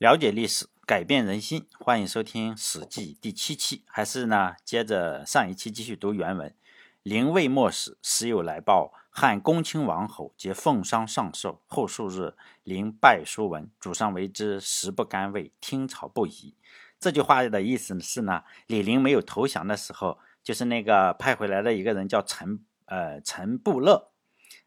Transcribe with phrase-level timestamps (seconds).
[0.00, 1.66] 了解历史，改变人心。
[1.78, 6.54] 欢迎收听《史记》第七期，还是呢，接着上一期继续读原文。
[7.02, 11.60] 临魏末时，时有来报，汉公卿王侯皆奉商上寿。
[11.66, 12.34] 后数日，
[12.64, 16.54] 临拜书文，主上为之，食不甘味，听朝不宜。
[16.98, 24.08] 这句话的意思是呢，李陵没有投降的时候，就是那个派回来的一个人叫陈呃陈布勒，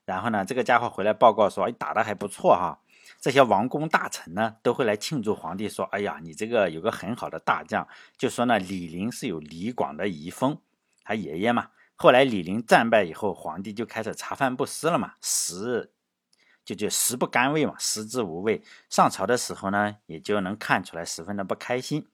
[0.05, 2.81] 然后呢，这个家伙回来报告说，哎，打的还不错哈。
[3.23, 7.87] 这些王公大臣呢，都会来庆祝皇帝，说：“哎呀，你这个有个很好的大将。”
[8.19, 10.59] 就说呢，李陵是有李广的遗风，
[11.05, 11.69] 他爷爷嘛。
[11.95, 15.93] 后来李陵战败以后，皇帝就开始茶饭不思了嘛，食
[16.65, 18.61] 就就食不甘味嘛，食之无味。
[18.89, 22.09] 上朝的时候呢，也就能看出来十分的不开心。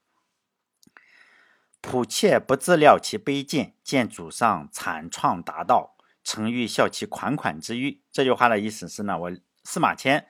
[1.82, 8.00] 仆妾不自料其卑贱，见主上惨创达道，诚欲效其款款之欲。
[8.12, 9.32] 这句话的意思是呢，我
[9.64, 10.28] 司马迁。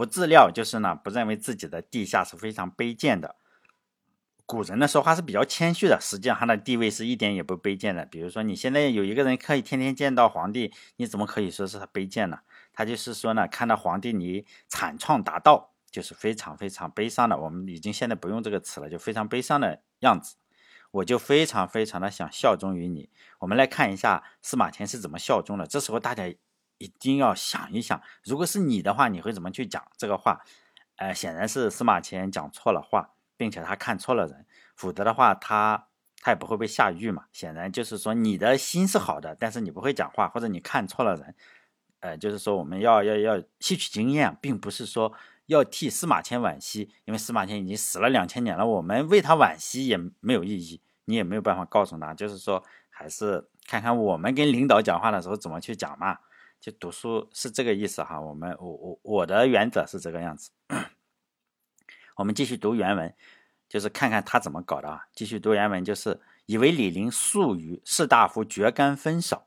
[0.00, 3.36] 不自料就是呢，不认为自己的地下是非常卑贱的。
[4.46, 8.06] 古人的说话是比较谦虚的，实际上他的地位是一点也不卑贱的。
[8.06, 12.38] 比如说，你现在有一个人可以天天见到皇帝，你怎么可以说是他卑贱呢？
[12.72, 17.36] 他就是说呢，看到皇帝你惨创达道，就是非常非常悲伤的。
[17.36, 20.36] 我们已经现在不用这个词了，就非常悲伤的样子。
[20.92, 23.10] 我就非常非常的想效忠于你。
[23.40, 25.66] 我们来看一下司马迁是怎么效忠的。
[25.66, 26.34] 这时候大家。
[26.80, 30.40] 一定要想一想，如果是你的话，你会怎么去讲这个话？
[30.96, 35.88] 呃，显然是司马迁讲错了话，并且他看错了人，否则的话，他
[36.22, 37.26] 他也不会被下狱嘛。
[37.32, 41.34] 显然就是说你的心是好的，但是你不会讲话，或者你看错了人。
[42.00, 45.12] 呃，就是说我们要要要吸取经验，并不是说
[45.44, 52.14] 要替司马迁惋惜，因为司马迁已经死了两千年了，我们为他惋惜也没有意义，你也没有办法告诉他。
[52.14, 56.18] 就是说，还是看看我们跟领导讲话的时候怎么去讲嘛。
[56.60, 60.50] 就读书是这个意思哈，我们我我我的原则是这个样子。
[62.16, 63.14] 我们继续读原文，
[63.66, 65.06] 就是看看他怎么搞的啊。
[65.14, 69.46] 继续读原文，就是以为李陵素与士大夫绝干分少，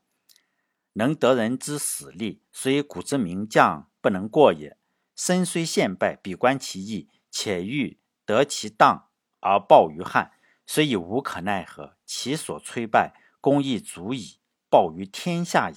[0.93, 4.75] 能得人之死力，虽古之名将不能过也。
[5.15, 9.09] 身虽陷败，比观其意，且欲得其当
[9.39, 10.31] 而报于汉，
[10.65, 14.39] 虽已无可奈何，其所摧败，功亦足矣
[14.71, 15.75] 报于天下矣。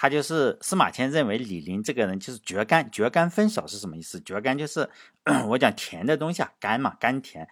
[0.00, 4.20] 他就是司马迁认为李陵这个人就是绝甘，绝甘分少是什么意思？
[4.20, 4.88] 绝甘就是
[5.48, 7.48] 我讲甜的东西啊，甘嘛，甘甜。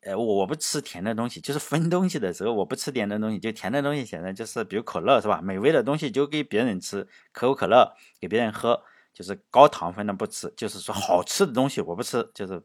[0.00, 5.40] 呃，我不吃甜的东西，就是分东西的时候我不吃甜的东西，就甜的东西显然就是比如可乐是吧？
[5.40, 8.82] 美味的东西就给别人吃，可口可乐给别人喝，
[9.14, 12.60] 就是高糖分的不吃，就是说好吃的东西我不吃，就是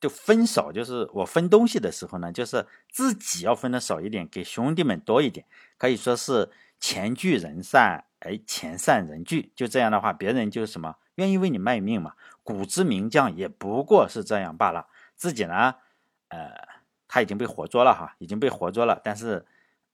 [0.00, 5.44] 就分少，就是我分东西的时候呢，就是自己要分的少一点，给兄弟们多一点，
[5.76, 6.48] 可以说是。
[6.80, 12.14] 钱聚人散，哎，钱散人聚，就这样的话，别人就什么愿意为你卖命嘛。
[12.42, 14.88] 古之名将也不过是这样罢了。
[15.14, 15.74] 自己呢，
[16.28, 16.50] 呃，
[17.06, 18.98] 他已经被活捉了哈，已经被活捉了。
[19.04, 19.44] 但是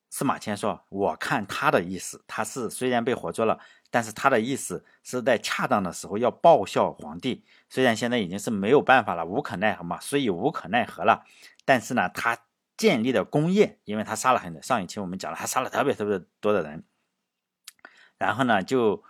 [0.09, 3.59] 司马迁说，我看他的意思，他是虽然被活捉了，
[3.91, 7.45] 但是他的意思是在恰当的时候要报效皇帝。
[7.69, 11.25] 虽然现在已经是没有办法了，无可奈何嘛，所以无可奈何了。
[11.65, 12.39] 但是呢，他。
[12.77, 14.61] 建立的功业，因为他杀了很多。
[14.63, 16.85] 上一期我们讲了，他杀了特别特别多的人，
[18.19, 19.03] 然后呢，就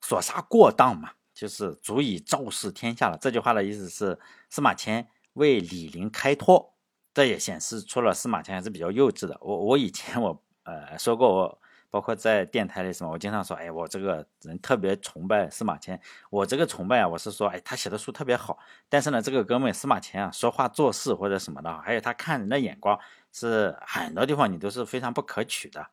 [0.00, 3.18] 所杀过当嘛，就是足以昭示天下了。
[3.18, 4.18] 这句话的意思是
[4.48, 6.74] 司马迁为李陵开脱，
[7.12, 9.36] 这也显示出了司马迁还是比较幼稚的。
[9.40, 11.62] 我我以前我呃说过我。
[11.96, 15.98] 包括在电台里什么，我经常说，哎，我这个人特别崇拜司马迁。
[16.28, 18.58] 我这个崇拜啊，我是说，哎，他写的书特别好。
[18.90, 23.00] 但是呢，这个哥们司马迁啊，说话做事或者什么的，还有他看人的眼光，
[23.32, 25.86] 是很多地方你都是非常不可取的。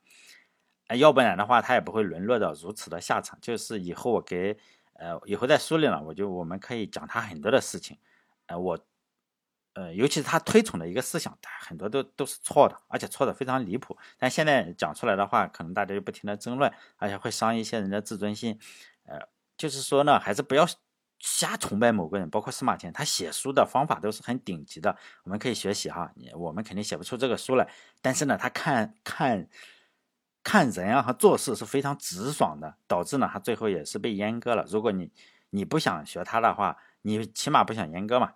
[0.88, 3.40] 哎，要不然的话，他也不会沦落到如此的下场。
[3.42, 4.58] 就是以后我给，
[4.96, 7.98] 呃，以后在书里呢，我就我们可以讲他很多的事情。
[8.48, 8.78] 呃，我。
[9.74, 13.98] 呃，尤其是他推崇的一个思想，很多都都是错的，而且错的非常离谱。
[14.20, 18.60] 但现在讲出来的话，可能大家就不停的争论，而且会伤一些人的自尊心。
[19.06, 19.20] 呃，
[19.58, 20.68] 就是说呢，还是不要
[21.20, 26.12] 瞎崇拜某个人，包括司马迁，他写书的方法都是很顶级的，我们可以学习哈。
[26.36, 27.68] 我们肯定写不出这个书来，
[28.02, 29.48] 但是呢，他看看
[30.44, 34.64] 看人啊和做事是非常直爽的，导致呢他最后也是被阉割了。
[34.68, 35.12] 如果你
[35.50, 38.34] 你不想学他的话，你起码不想阉割嘛。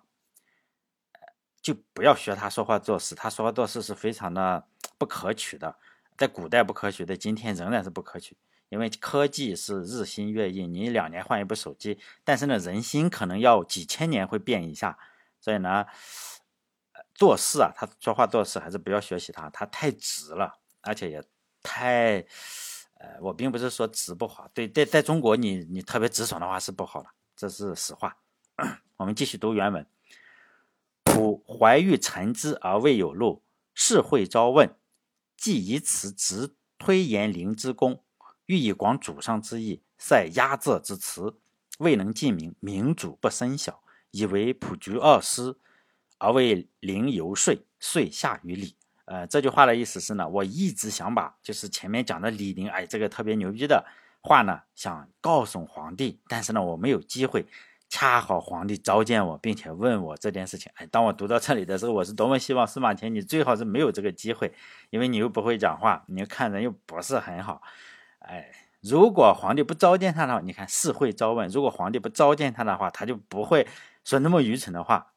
[1.60, 4.66] 就不要学他说话做事，他说话做事是非常的
[4.96, 5.76] 不可取的，
[6.16, 8.36] 在古代不可取，在今天仍然是不可取，
[8.68, 14.98] 因为科技是日新月异，你两年换一部手机，但是呢，人心可能要几千年会变一下，
[15.40, 15.84] 所以呢，
[17.14, 21.22] 做事啊，他说话做事还是不要学习他，他太直了，而且也
[21.62, 22.24] 太，
[22.98, 28.16] 呃，我并不是说直不好，对，在在中国你你特别直爽的话是不好的，这是实话。
[28.96, 29.86] 我们继续读原文。
[31.18, 33.42] 夫怀欲成之而未有路，
[33.74, 34.76] 是会招问，
[35.36, 38.04] 既以此直推言灵之功，
[38.46, 41.36] 欲以广祖上之意，塞压仄之词，
[41.78, 43.82] 未能尽明，明主不生晓，
[44.12, 45.56] 以为普局二师，
[46.18, 48.76] 而为灵游说，遂下于礼。
[49.06, 53.84] 呃，这句话的意思是呢，我一直想把就是前面讲的李陵，哎，这个特别牛逼的
[54.22, 57.44] 话呢，想告诉皇帝，但是呢，我没有机会。
[57.88, 60.70] 恰好皇帝召见我，并且问我这件事情。
[60.74, 64.52] 哎，当我读到这里的时候，我是多么希望司马迁你最好是没有这个机会，
[64.90, 67.62] 因为你又不会讲话，你看人又不是很好。
[68.18, 68.50] 哎，
[68.82, 71.48] 如果皇帝不召见他的话，你看是会招问。
[71.48, 73.66] 如果皇帝不召见他的话，他就不会
[74.04, 75.12] 说那么愚蠢的话，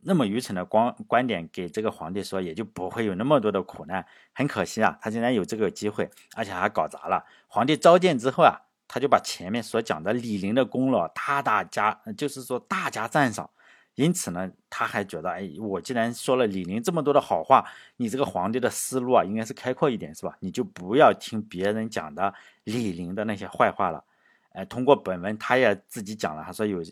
[0.00, 4.06] 那么愚蠢的观观点给这个皇帝说，也就不会有那么多的苦难。
[4.32, 7.26] 很可惜啊，他竟然有这个机会，而且还搞砸了。
[7.46, 8.62] 皇帝召见之后啊。
[8.88, 13.50] 他就把前面所讲的李陵的功劳大大加，就是说大加赞赏。
[13.94, 17.66] 因此呢，他还觉得，哎，我既然说了李陵这么多的好话，
[17.96, 20.36] 你这个皇帝的思路啊，应该是开阔一点，是吧？
[20.40, 22.34] 你就不要听别人讲的
[22.64, 24.04] 李陵的那些坏话了。
[24.50, 26.82] 哎，通过本文，他也自己讲了，他说有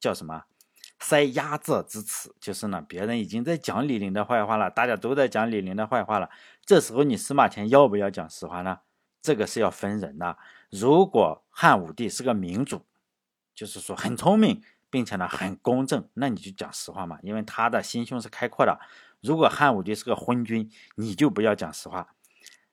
[0.00, 0.42] 叫什么
[0.98, 6.28] 塞压仄之词，就是呢，别人已经在讲李陵的坏话了，大家都在讲李陵的坏话了。
[6.64, 8.80] 这时候你司马迁要不要讲实话呢？
[9.22, 10.36] 这个是要分人的。
[10.70, 12.84] 如果汉武帝是个明主，
[13.54, 18.78] 就是说很聪明，并且呢很公正，那你就讲实话嘛，因为他的心胸是开阔的。
[19.20, 22.14] 如果汉武帝是个昏君，你就不要讲实话。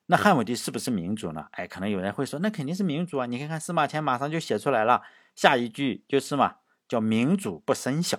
[0.06, 1.48] 那汉武帝是不是明主呢？
[1.52, 3.26] 哎，可能有人会说，那肯定是明主啊！
[3.26, 5.02] 你看看司马迁马上就写出来了，
[5.34, 6.56] 下一句就是嘛，
[6.86, 8.18] 叫明主不生小。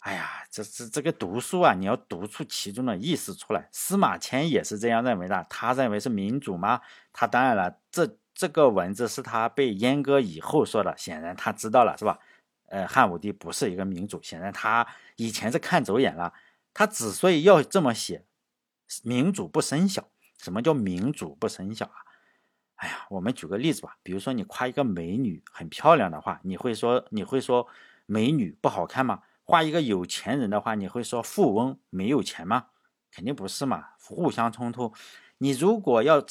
[0.00, 3.68] 哎呀，这这这个读书啊，你要读出其中的意思出来。
[3.72, 6.82] 司马迁也是这样认为的，他认为是明主吗？
[7.12, 8.18] 他当然了，这。
[8.34, 12.18] 这个文字是他被阉割以后说的，显然他知道了，是吧？
[12.68, 14.86] 呃，汉武帝不是一个民主，显然他
[15.16, 16.32] 以前是看走眼了。
[16.72, 18.24] 他之所以要这么写，
[19.02, 20.08] 民主不生小。
[20.38, 21.96] 什么叫民主不生小啊？
[22.76, 27.68] 哎呀，我们举个例子吧，比如说你夸一个美女很漂亮的话，你会说你会说
[28.06, 29.22] 美女不好看吗？
[29.44, 32.68] 夸一个有钱人的话，你会说富翁没有钱吗？
[33.10, 34.94] 肯定不是嘛，互相冲突。
[35.38, 36.24] 你如果要。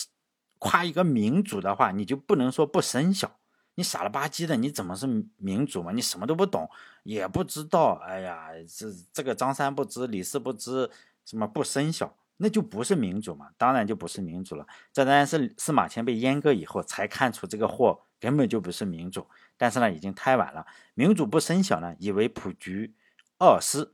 [0.63, 3.39] 夸一个民主的话，你就不能说不生小。
[3.73, 5.91] 你傻了吧唧的，你怎么是民主嘛？
[5.91, 6.69] 你什么都不懂，
[7.01, 7.99] 也不知道。
[8.05, 10.87] 哎呀，这这个张三不知，李四不知，
[11.25, 13.49] 什么不生小，那就不是民主嘛？
[13.57, 14.67] 当然就不是民主了。
[14.93, 19.25] 这当然是司马迁被阉割以后才看出这个货根本就不是民主。
[19.57, 20.63] 但是呢，已经太晚了。
[20.93, 22.93] 民主不生小呢，以为普局
[23.39, 23.91] 二师。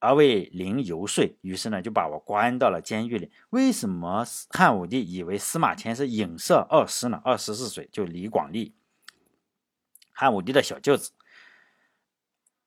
[0.00, 3.30] 而为灵游说，于是呢就把我关到了监狱里。
[3.50, 7.20] 为什么汉武帝以为司马迁是影射二师呢？
[7.22, 7.88] 二师是谁？
[7.92, 8.74] 就李广利，
[10.12, 11.12] 汉武帝的小舅子。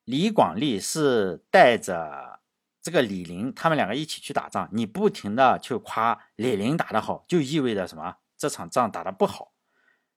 [0.04, 2.40] 李广利是带着
[2.80, 4.68] 这个李陵，他们两个一起去打仗。
[4.72, 8.16] 你不停的去夸李陵打得好，就意味着什么？
[8.36, 9.52] 这场仗打得不好。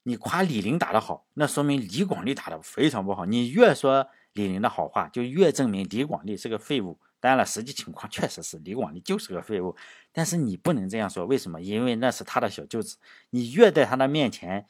[0.03, 3.25] 你夸李陵打得好，那说明李广利打得非常不好。
[3.25, 6.99] 你越说李陵的好话，就越证明李广利是个废物。
[7.19, 9.75] 当然了，实际情况确实是李广利就是个废物，
[10.11, 11.59] 但是你不能这样说，为什么？
[11.59, 12.97] 因为那是他的小舅子，
[13.31, 14.67] 你越在他的面前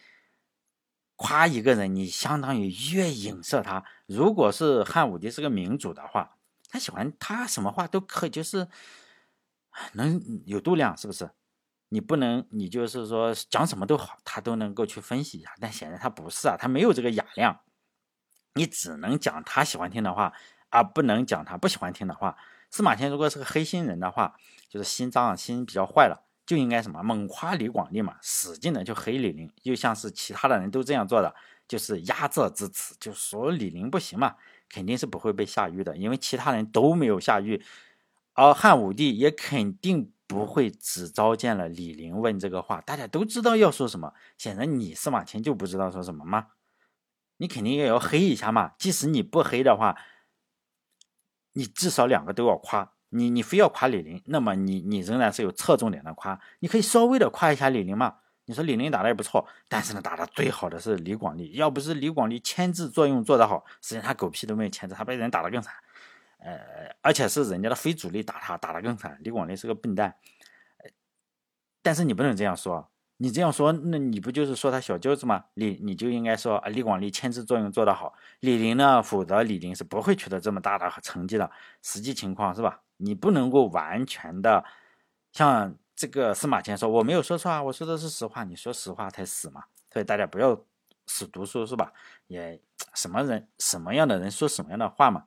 [1.17, 3.83] 夸一个人，你相当于越影射他。
[4.05, 6.37] 如果是汉武帝是个民主的话，
[6.69, 8.67] 他喜欢他什么话都可以，就是
[9.93, 11.29] 能有度量，是不是？
[11.89, 15.53] 你不能，你就是说讲什么都好，他都能够去分析一下。
[15.59, 17.61] 但显然他不是啊，他没有这个雅量，
[18.53, 20.33] 你只能讲他喜欢听的话。
[20.69, 22.37] 而不能讲他不喜欢听的话。
[22.69, 24.35] 司马迁如果是个黑心人的话，
[24.67, 31.33] 就是心脏心比较坏了，就应该什么猛夸李广利嘛，使劲的就黑李陵，又像是其他的人都这样做的，
[31.65, 34.35] 就是压仄之词，就说李陵不行嘛，
[34.67, 37.63] 肯定是不会被下狱的，因为其他人都没有下狱，
[38.33, 44.13] 而汉武帝也肯定不会只召见了李陵问这个话，大家都知道要说什么。
[44.37, 46.47] 显然你司马迁就不知道说什么吗？
[47.37, 49.97] 你肯定也要黑一下嘛，即使你不黑的话。
[51.57, 58.17] 你至少两个都要夸，你你非要夸李林，那么你你仍然是有侧重点的夸，你可以稍微的夸一下李林嘛。
[58.45, 65.73] 你说李林打的也不错，但是呢，打的最好的是李广利，要不是李广利牵制作用做得好，实际上他狗屁都没有牵制，他被人打得更惨，
[66.37, 69.17] 呃，而且是人家的非主力打他，打得更惨。
[69.21, 70.13] 李广利是个笨蛋，
[71.81, 72.87] 但是你不能这样说。
[73.17, 75.45] 你这样说，那你不就是说他小舅子吗？
[75.55, 78.13] 李你就应该说啊，李广利牵制作用做得好。
[78.41, 81.49] 李陵呢，否则李陵是不会取得这么大的成绩的。
[81.81, 82.81] 实际情况是吧？
[82.97, 84.63] 你不能够完全的
[85.31, 88.43] 像这个司马迁说，我没有说错啊，我说的是实话。
[88.43, 89.63] 你说实话才死嘛。
[89.91, 90.63] 所以大家不要
[91.07, 91.91] 死读书是吧？
[92.27, 92.61] 也
[92.93, 95.23] 什么人什么样的人说什么样的话嘛。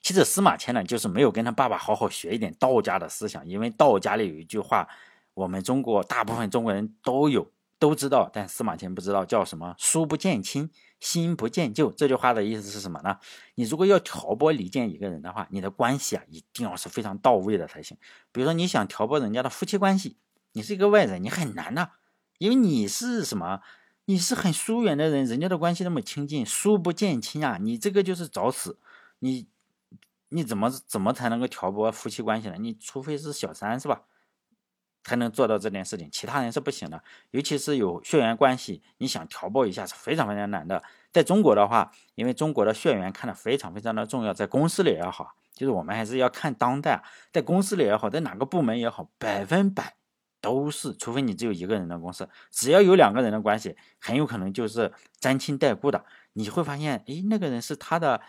[0.00, 4.88] 其实司马迁呢，就是没有跟他爸爸好好学一点道家的思想，因为道家里有一句话，
[5.34, 10.70] 我们中国大部分中国人都有都知道，但司马迁不知道，叫什么“书不见亲，
[11.00, 11.90] 心不见旧”。
[11.96, 13.18] 这句话的意思是什么呢？
[13.54, 17.96] 你如果要挑拨离间一个人的话，你的关系啊，一定要是非常到位的才行。
[18.30, 20.16] 比如说，你想挑拨人家的夫妻关系，
[20.52, 21.90] 你是一个外人，你很难呐，
[22.38, 23.60] 因为你是什么？
[24.06, 27.56] 你是很疏远的人，人家的关系那么亲近，疏不见亲啊！
[27.60, 28.76] 你这个就是找死！
[29.20, 29.46] 你
[30.30, 32.56] 你怎么怎么才能够挑拨夫妻关系呢？
[32.58, 34.02] 你除非是小三，是吧？
[35.04, 37.02] 才能做到这件事情，其他人是不行的。
[37.30, 40.82] 尤其是有血缘关系，你想调拨一下是非常非常难的。
[41.10, 49.96] 在中国的话，因为中国的血缘看得非常非常的重要，在公司里也好，就是我们还是要看当代，在公司里也好，在哪个部门也好，百分百。
[50.40, 56.04] 都是，除非你只有一个人的公司，只要有两个人的关系，很有可能就是沾亲带故的。
[56.32, 58.20] 你会发现，诶，那个人是他的，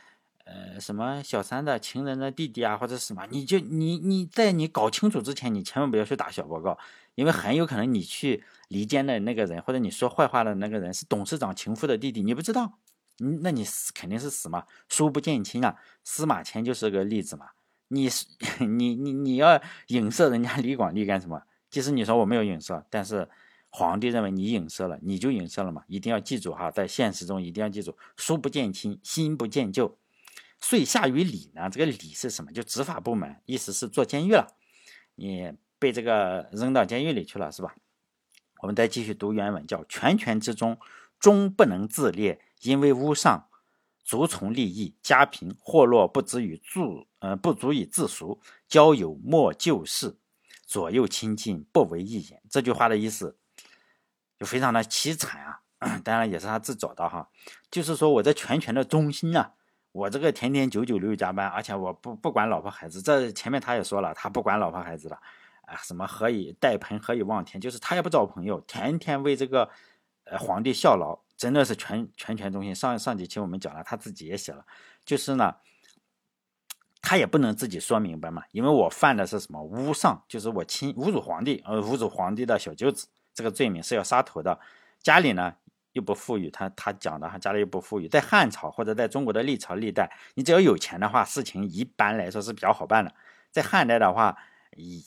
[0.45, 6.77] 呃，什么小三的情人的弟弟啊，或者什么，你就你你在你搞清楚之前，你千万不要去打小报告，
[7.15, 12.79] 因为很有可能你去离间的那个人，或者你说坏话的那个人是董事长情妇的弟弟，你不知道，
[13.19, 15.77] 嗯，那你死肯定是死嘛，书不见亲啊。
[16.03, 17.51] 司马迁就是个例子嘛。
[17.88, 18.09] 你
[18.59, 21.43] 你你你要影射人家李广利干什么？
[21.69, 23.29] 即使你说我没有影射，但是
[23.69, 25.83] 皇帝认为你影射了，你就影射了嘛。
[25.88, 29.97] 一定要记住哈，在现实中一定要记住，书不见亲，心不见旧。
[30.63, 32.50] 遂下于礼呢，这个礼是什么？
[32.53, 34.55] 就执法部门，意思是坐监狱了，
[35.15, 37.75] 你被这个扔到监狱里去了，是吧？
[38.62, 40.79] 我们再继续读原文，叫权权之中，
[41.20, 43.50] 终不能自立，因为屋上
[44.05, 46.79] 足从利益，家贫祸落不足以自，
[47.20, 48.39] 呃，不足以自赎，
[48.70, 50.17] 交友莫救世。
[50.65, 53.38] 左右亲近不为一言，这句话的意思
[54.39, 56.00] 就非常的凄惨啊！
[56.03, 57.29] 当然也是他自找的哈，
[57.70, 59.53] 就是说我在全权的中心啊，
[59.93, 65.17] 我这个天天九九六加班，而且我不不管老婆孩子，这前面他也说了，他不管老婆孩子了
[65.62, 69.69] 啊，什么何以待盆何以望天，就是他也不找朋友，天天为这个
[70.25, 72.75] 呃皇帝效劳，真的是全全权中心。
[72.75, 74.65] 上上几期我们讲了，他自己也写了，
[75.05, 75.55] 就是呢。
[77.05, 84.57] 他也不能自己说明白嘛，因为我犯的是什么诬上，就是我亲侮辱皇帝，呃，侮辱皇帝的小舅子，这个罪名是要杀头的。
[85.01, 85.53] 家里呢
[85.93, 93.15] 又不富裕，他他讲的哈，家里又不富裕，在汉朝或者在中国的历朝历代，你只要有钱的话，事情一般来说是比较好办的。
[93.50, 94.38] 在汉代的话，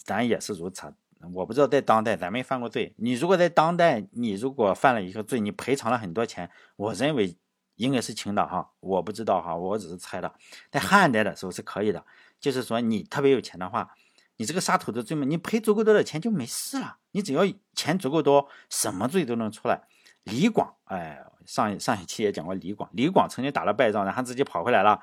[0.07, 0.93] 当然也是如此。
[1.35, 7.37] 我不知道在当代咱没犯过罪，你如果在当代，你如果犯了一个罪，你赔偿了很多钱，我认为。
[7.77, 10.33] 应该是轻的哈，我不知道哈，我只是猜的。
[10.71, 12.03] 在汉代的时候是可以的，
[12.41, 13.95] 就是说你特别有钱的话，
[14.39, 16.97] 你这个杀头的罪名，你赔足够多的钱就没事了。
[17.11, 17.43] 你只要
[17.75, 19.83] 钱足够多，什么罪都能出来。
[20.27, 25.01] 李广，哎，上上一期也讲过李广，李广曾经打了败仗，然后自己跑回来了，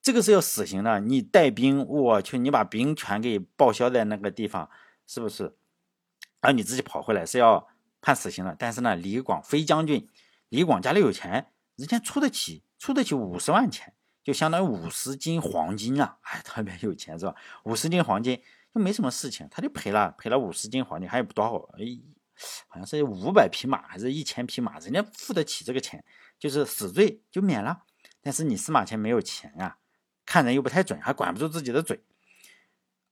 [0.00, 1.00] 这个是要死刑的。
[1.00, 4.70] 你带兵，我去，你把兵全给报销在那个地方，
[5.06, 5.54] 是不是？
[6.40, 7.68] 而你自己跑回来是要
[8.00, 8.56] 判死刑的。
[8.58, 10.08] 但是呢，李广飞将军，
[10.48, 11.48] 李广家里有钱。
[11.76, 16.18] 人家出得起，出得起五十万钱，就相当于五十斤黄金啊！
[16.22, 17.34] 哎，特别有钱是吧？
[17.64, 18.40] 五十斤黄金
[18.74, 21.56] 又没什么事情，他就赔了，赔了五十斤黄金，还有多少？
[21.78, 21.84] 哎，
[22.68, 24.78] 好像是五百匹马，还是一千匹马？
[24.78, 26.04] 人家付得起这个钱，
[26.38, 27.84] 就是死罪就免了。
[28.20, 29.78] 但是你司马迁没有钱啊，
[30.24, 32.04] 看人又不太准，还管不住自己的嘴。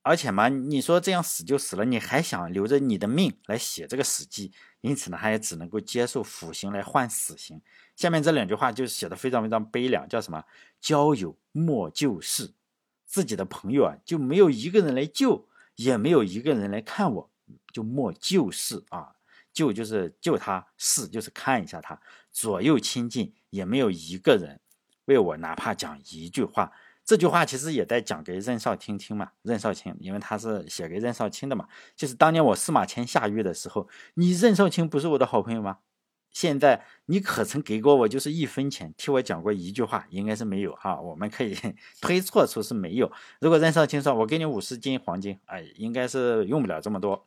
[0.03, 4.51] 而且嘛，你说这样死就死了，你还想留着你的命来写这个史记？
[4.81, 7.61] 因此呢，他也只能够接受腐刑来换死刑。
[7.97, 10.43] 下面这两句话就写的非常非常悲凉，叫什么？
[10.81, 12.55] 交友莫救世，
[13.05, 15.47] 自己的朋友啊就没有一个人来救，
[15.77, 17.31] 也没有一个人来看我，
[17.71, 19.17] 就莫救世啊！
[19.53, 24.61] 救就是救他，视就是看一下他，左右亲近也没有一个人
[25.07, 26.73] 为我哪怕讲一句话。
[27.05, 31.67] 这句话其实也在讲给任少卿听嘛，任少卿，因为他是写给任少卿的嘛。
[31.97, 35.79] 就是当年我司马迁下狱的时候，你任少卿不是我的好朋友吗？
[36.31, 40.07] 现在你可曾给过我就是一分钱，替我讲过一句话？
[40.11, 41.59] 应该是没有哈，我们可以
[42.01, 43.11] 推测出是没有。
[43.41, 47.27] 如果任少卿说我给你五十斤黄金，哎，应该是用不了这么多，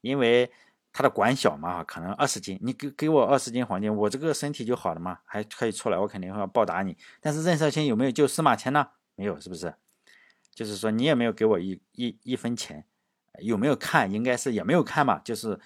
[0.00, 0.50] 因为
[0.94, 6.96] 他的管小嘛，可能二十斤，你给给我二十斤黄金，我这个身体就好了嘛，还可以出来，我肯定会要报答你。
[7.20, 8.86] 但是任少卿有没有救司马迁呢？
[9.16, 9.74] 没有，是不是？
[10.54, 12.86] 就是说你也没有给我一一一分钱，
[13.40, 14.12] 有没有看？
[14.12, 15.18] 应该是也没有看嘛。
[15.18, 15.58] 就是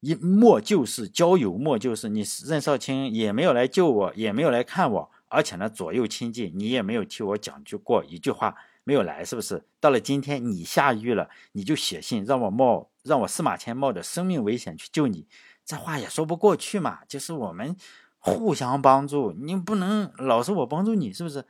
[0.00, 8.56] 一莫就是交友莫就是你任少卿也没有来救我，也没有来看我，而且呢左右亲近，你也没有替我讲句过一句话，
[8.88, 9.62] 没有来，是不是？
[9.80, 15.28] 到了今天你下狱了，你就写信让我冒让我司马迁冒着生命危险去救你，
[15.62, 17.00] 这话也说不过去嘛。
[17.06, 17.76] 就是我们
[18.18, 21.44] 互相帮助，你不能老是我帮助你，是不是？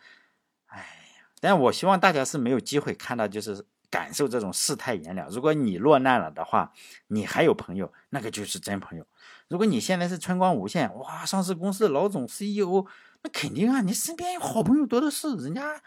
[0.67, 5.29] 哎呀，但我希望大家是没有机会看到，就是感受这种世态炎凉。
[5.31, 6.73] 如果你落难了的话，
[7.07, 9.07] 你还有朋友，那个就是真朋友。
[9.47, 12.85] 如果你现在是春光无限，哇，上市公司老总 CEO，
[13.23, 15.81] 那肯定啊，你身边好朋友多的是，人家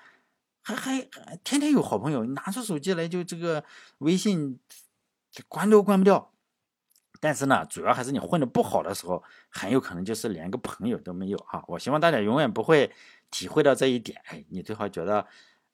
[0.61, 1.01] 还还
[1.43, 3.63] 天天有好朋友，拿出手机来就这个
[3.99, 4.59] 微信
[5.47, 6.31] 关都关不掉。
[7.19, 11.63] 但是呢，主要还是你混的不好的时候，很有可能就是连个朋友都没有哈。
[11.67, 12.91] 我希望大家永远不会
[13.29, 14.19] 体会到这一点。
[14.25, 15.27] 哎，你最好觉得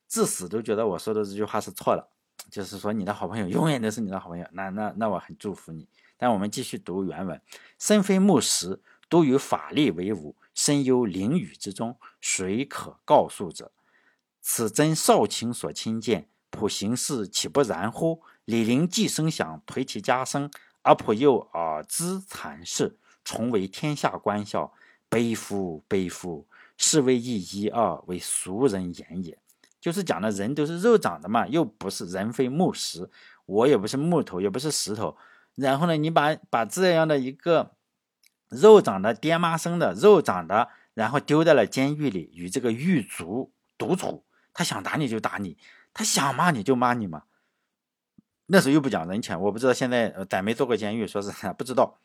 [0.09, 2.09] 至死都觉得我说的这句话是错的，
[2.51, 4.45] 就是说你的好朋友永远都是你的好朋友。
[4.51, 5.87] 那那那我很祝福你。
[6.17, 7.41] 但我们继续读原文：
[7.79, 13.71] 身非木石，都与法力为伍，身忧囹圄之中，谁可告诉者？
[14.49, 18.21] 此真少卿所亲见，普行事岂不然乎？
[18.45, 20.49] 李陵既声响，颓其家声。
[20.83, 24.71] 而普又耳知残事，重为天下观笑，
[25.09, 26.47] 悲夫悲夫！
[26.77, 29.37] 是为一一二为俗人言也。
[29.81, 33.09] 就是讲的人都是肉长的嘛，又不是人非木石，
[33.45, 35.17] 我也不是木头，也不是石头。
[35.55, 37.73] 然后呢，你把把这样的一个
[38.47, 44.23] 肉长的爹妈生的肉长的，然后丢在了监狱里，与这个狱卒独处，
[44.57, 45.55] 他想打你就打你，
[45.93, 47.25] 他想骂你就骂你嘛。
[48.47, 51.99] 那时候又不讲人权，我不知道现在咱没做过监狱，说是不知道。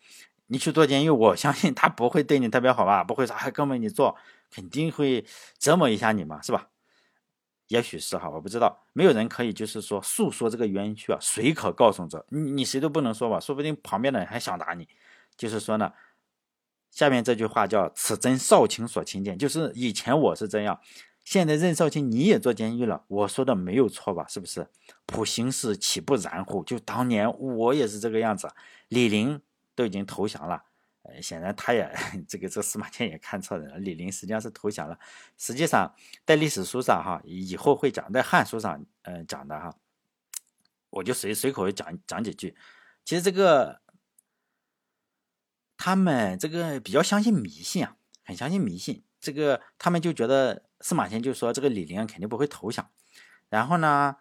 [0.49, 3.03] 你去做监狱，我相信他不会对你特别好吧？
[3.03, 4.15] 不会说哎，哥们你做，
[4.51, 5.25] 肯定会
[5.59, 6.69] 折磨一下你嘛，是吧？
[7.69, 8.85] 也许是哈，我不知道。
[8.93, 12.27] 没有人可以就是说诉说这个冤屈啊，谁可告诉者？
[12.29, 13.41] 你你谁都不能说吧？
[13.41, 14.87] 说不定旁边的人还想打你。
[15.39, 15.91] 就是说呢，
[16.91, 20.79] 下面这句话叫“此真少卿所亲见”，就是以前我是这样。
[21.25, 24.27] 现在任少卿你也坐监狱了，我说的没有错吧？
[24.27, 24.69] 是不是？
[25.07, 26.65] 普行事岂不然乎？
[26.65, 28.51] 就当年我也是这个样子。
[28.89, 29.41] 李陵
[29.77, 30.65] 都已经投降了，
[31.03, 31.89] 呃，显然他也
[32.27, 33.79] 这个这司马迁也看错人了。
[33.79, 34.99] 李陵实际上是投降了。
[35.39, 35.95] 实际上
[36.27, 39.77] 在历史书上哈，以后会讲，在汉书上嗯讲的哈，
[40.91, 42.57] 我就随随口讲讲几句。
[43.05, 43.81] 其实这个
[45.77, 49.05] 他们这个比较相信迷信啊，很相信迷信。
[49.21, 50.65] 这个他们就觉得。
[50.83, 52.91] 司马迁就说：“这个李陵肯定不会投降。”
[53.49, 54.17] 然后呢，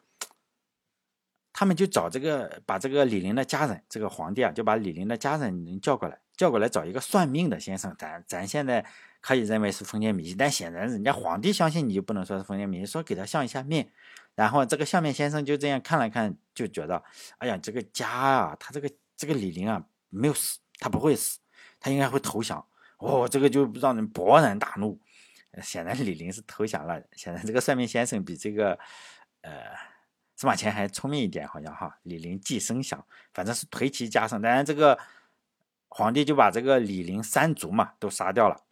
[1.52, 7.94] 他们就找这个，把这个李陵的家人，这个皇帝啊，就把李陵的家人叫过来，叫过来找一个算命的先生。
[7.98, 8.86] 咱咱现在
[9.20, 12.88] 可以认为是封建迷信，但显然人家皇帝相信，你就不能说是封建迷信。
[12.88, 13.92] 说给他相一下面，
[14.36, 17.04] 然后这个相面先生就这样看了看，就觉得
[17.40, 21.40] ：“哎呀，这个家啊，他这个这个李陵啊，没有死，他不会死，
[21.80, 22.66] 他应该会投降。”
[23.00, 25.00] 哦，这个就让人勃然大怒。
[25.62, 27.02] 显然李陵是投降了。
[27.14, 28.78] 显然这个算命先生比这个，
[29.42, 29.76] 呃，
[30.36, 31.98] 司马迁还聪明一点，好像哈。
[32.04, 34.42] 李陵既声响，反正是颓其家声。
[34.42, 34.98] 当然这个
[35.90, 38.64] 皇帝就把这个李陵三族嘛都杀掉了。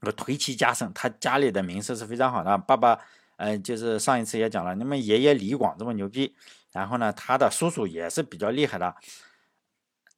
[0.00, 2.58] 那颓其家声，他家里的名声是非常好的。
[2.58, 3.00] 爸爸，
[3.36, 6.36] 嗯，就是上一次也讲了，那么爷爷李广这么牛逼，
[6.72, 8.94] 然后呢，他的叔叔也是比较厉害的，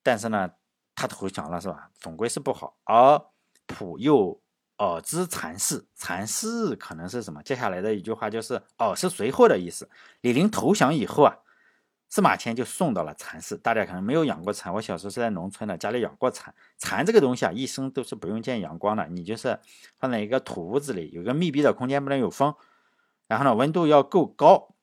[0.03, 0.51] 但是呢，
[0.97, 1.91] 他投降了是吧？
[1.95, 2.77] 总归是不好。
[2.85, 3.23] 而
[3.67, 4.41] 普又。
[4.79, 7.43] 耳知残事，残事可能是什么？
[7.43, 9.89] 接下来的一句话就是“耳”是随后的意思。
[10.21, 11.39] 李陵投降以后啊，
[12.09, 13.57] 司马迁就送到了蚕室。
[13.57, 16.55] 大家可能没有养过蚕，我小时候是在农村的，家里养过蚕。
[16.77, 19.59] 蚕这个东西啊，一生都是不用见阳光的，你就是
[19.99, 22.55] 放在一个土屋子里，有个密闭的空间，不能有风，
[23.27, 24.76] 然后呢，温度要够高。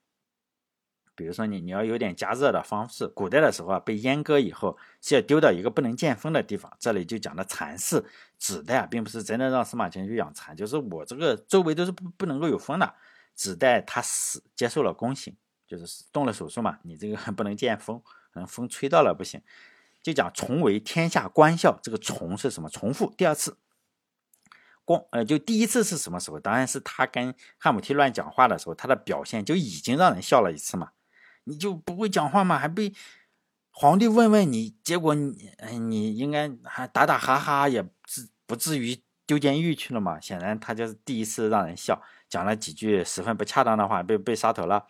[1.15, 6.71] 比如说你你要有点加热的方式，古代的时候啊，被阉割以后是要丢到一个不能见风的地方。
[6.79, 8.03] 这里就讲的蚕室，
[8.39, 12.93] 指的啊，并不是真的让司马迁去养蚕，就是我这个周围都是不不能够有风的，
[13.35, 15.35] 指代他死接受了宫刑，
[15.67, 19.41] 就是动了手术嘛，你这个 不能见风，可能风吹到了不行。
[20.01, 22.67] 就讲重为天下观笑，这个重是什么？
[22.69, 23.55] 重复第二次，
[24.83, 26.39] 光呃，就第一次是什么时候？
[26.41, 30.91] 当然是他跟汉武帝乱讲话的时候，他的表现就已经让人笑了一次嘛。
[31.45, 32.57] 你就不会讲话吗？
[32.57, 32.93] 还被
[33.71, 40.19] 皇帝问问你，结果你，你应该还打打哈哈，也至不至于丢监狱去了嘛？
[40.19, 44.85] 显然他就是第一次让人笑，讲了几句十分不恰当的话，被被杀头了。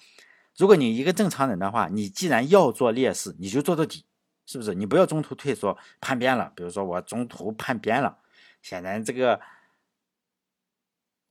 [0.58, 4.06] 如果你一个正常人的话，你既然要做烈士，你就做到底，
[4.46, 4.76] 是不是？
[4.76, 6.52] 你不要中途退缩叛变了。
[6.56, 8.20] 比如说我中途叛变了，
[8.62, 9.40] 显然这个。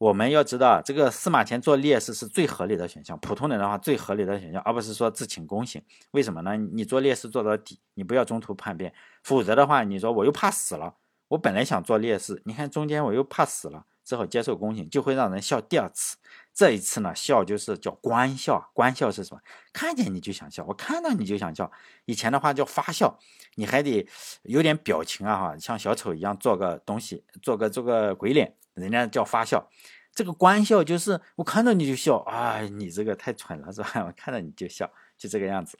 [0.03, 3.17] 我们要知道，这个司马迁做烈士是最合理的选项。
[3.21, 5.81] 普通人的话，最合理的选项，而不是说自请功行。
[6.11, 6.57] 为什么呢？
[6.57, 8.93] 你做烈士做到底，你不要中途叛变。
[9.23, 10.97] 否则的话，你说我又怕死了，
[11.29, 16.17] 我本来想做烈士，你看中间我又怕死了，只好接受功行，就会让人笑第二次。
[16.53, 18.73] 这一次呢，笑就是叫观笑。
[18.75, 19.41] 观笑是什么？
[19.73, 21.71] 看见你就想笑，我看到你就想笑。
[22.07, 23.21] 以前的话叫发笑，
[23.55, 24.05] 你还得
[24.43, 29.69] 有点表情啊，哈，像小丑一样做个东西，做个做个鬼脸，人家叫发笑。
[30.15, 33.91] 这个官笑就是我看到你就笑啊，你这个太蠢了是吧？
[34.07, 35.79] 我看到你就笑，就这个样子。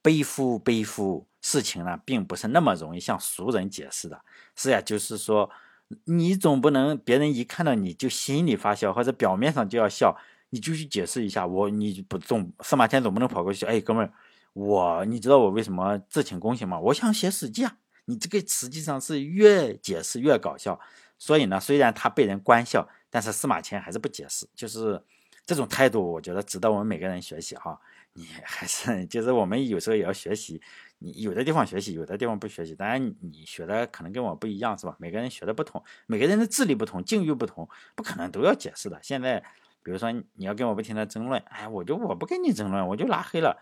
[0.00, 4.24] 背负背负事情呢，并不是那么容易向熟人解释的。
[4.54, 5.50] 是呀，就是说，
[6.04, 10.16] 你总不能别人一看到你就心里发笑，或者表面上就要笑，
[10.50, 14.12] 你就去解释一下我，你不总司马迁总不能跑过去，哎，哥们儿，
[14.52, 16.78] 我你知道我为什么自请公行吗？
[16.78, 17.78] 我想写史记啊。
[18.06, 20.80] 你这个实际上是越解释越搞笑。
[21.22, 25.00] 所以呢，虽然他被人关笑，但是司马迁还是不解释，就是
[25.46, 27.80] 这种态度，我觉得值得我们每个人学习哈。
[28.14, 30.60] 你还是就是我们有时候也要学习，
[30.98, 32.74] 你有的地方学习，有的地方不学习。
[32.74, 34.96] 当然你学的可能跟我不一样，是吧？
[34.98, 38.98] 每个人学的不同，每个人的智力不同，境遇不同，不可能都要解释的。
[39.00, 39.38] 现在
[39.84, 43.56] 比如说你要跟我不停的争论，哎，我就我不跟你争论，我就拉黑了。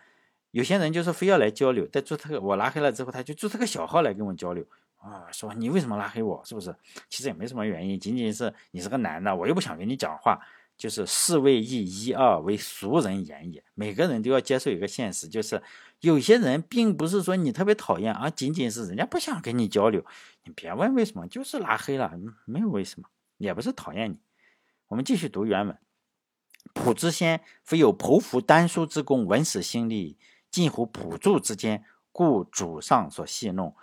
[0.53, 4.65] 有些人就是非要来交流，在注册我拉黑了之后，他就注册个小号来跟我交流。
[5.01, 6.41] 啊，说你为什么拉黑我？
[6.45, 6.75] 是不是？
[7.09, 10.41] 其实也没什么原因，仅仅是你是个男的，我又不想跟你讲话。
[10.77, 13.63] 就是是为一一二为俗人言也。
[13.75, 15.63] 每个人都要接受一个现实，就是
[16.01, 20.03] 有些人并不是说你特别讨厌，而仅仅是人家不想跟你交流。
[20.45, 22.11] 你别问为什么，就是拉黑了，
[22.47, 24.21] 没有为什么，也不是讨厌你。
[24.89, 25.77] 我们继续读原文：
[26.73, 30.17] 卜之先非有剖腹丹书之功，文史心力
[30.51, 33.77] 近乎卜注之间，故主上所戏弄。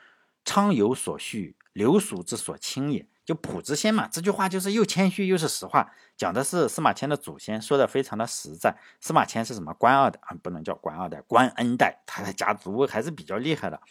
[0.48, 3.06] 昌有所蓄，流俗之所轻也。
[3.26, 8.74] 就朴之先嘛，这句话就是又谦虚又是实话，讲的是司马迁的祖先，说的非常的实在。
[9.02, 10.38] 司马迁是什么官二代啊？
[10.42, 13.82] 不能叫官二代，官恩代，他的家族还是比较厉害的。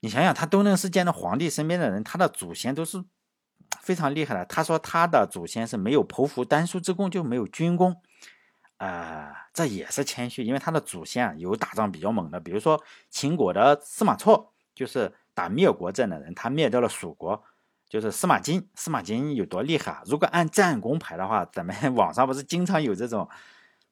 [0.00, 3.04] 你想想，他都能是见到皇帝身边的人，他的祖先都是
[3.80, 4.44] 非常厉害的。
[4.46, 8.02] 他说他的祖先是没有剖腹丹书之功，就没有军功，
[8.78, 15.14] 啊，这也是谦虚，因为他的祖先啊有打仗比较猛的，比如说秦国的司马错，就是。
[15.38, 17.40] 打灭国阵的人，他灭掉了蜀国，
[17.88, 18.68] 就是司马金。
[18.74, 20.02] 司马金有多厉害啊？
[20.04, 23.28] 如果按战功排的话，咱们 网上不是经常有这种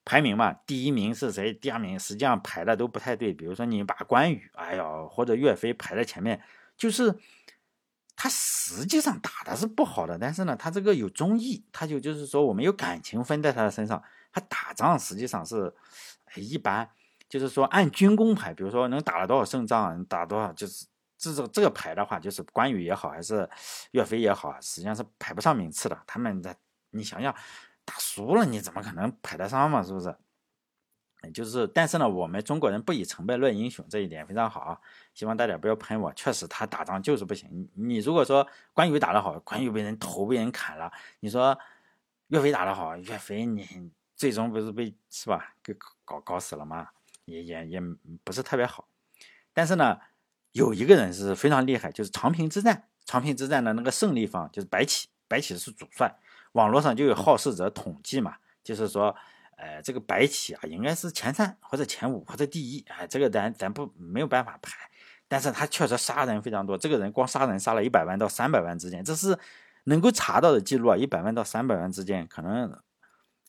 [0.04, 0.52] 排名嘛？
[0.66, 1.54] 第一名是谁？
[1.54, 3.32] 第二名实际上排的都不太对。
[3.32, 6.42] 比如说你把关羽，哎呦，或者岳飞排在前面，
[6.76, 7.16] 就是
[8.16, 14.02] 他实际上打的是不好的，但是呢，他这个有忠义，他就就是说我们有感情分在他的身上。
[14.32, 15.72] 他打仗实际上是
[16.34, 16.90] 一般，
[17.28, 20.86] 就是说按军功排，比如说能打了多少胜仗，打多少就是。
[21.34, 23.48] 这这这个排的话，就是关羽也好，还是
[23.92, 25.98] 岳飞也好，实际上是排不上名次的。
[26.06, 26.54] 他们的，
[26.90, 27.34] 你想想，
[27.84, 29.82] 打输了你怎么可能排得上嘛？
[29.82, 30.14] 是不是？
[31.34, 34.80] 就是，但是呢，我们中国人不以成败论英雄，这一点非常好啊。
[35.12, 36.12] 希望大家不要喷我。
[36.12, 37.68] 确实，他打仗就是不行。
[37.74, 41.58] 你如果说关羽打得好，关羽被人头被人砍了；你说
[42.28, 45.54] 岳飞打得好，岳飞你最终不是被是吧？
[45.64, 46.90] 给搞搞死了吗？
[47.24, 47.80] 也也也
[48.22, 48.86] 不是特别好。
[49.52, 49.98] 但是呢。
[50.56, 52.88] 有一个人是非常厉害，就是长平之战。
[53.04, 56.18] 长平之战的那个胜利方就是白起，白起是主帅。
[56.52, 59.14] 网络上就有好事者统计嘛，就是说，
[59.58, 62.82] 呃，这个白起啊，应该是前三或者前五或者第一。
[62.88, 64.72] 哎，这个咱咱不没有办法排，
[65.28, 66.78] 但是他确实杀人非常多。
[66.78, 69.38] 这个人光杀人杀了一百万到三百万之间，这是
[69.84, 70.96] 能够查到的记录啊。
[70.96, 72.80] 一百万到三百万之间可能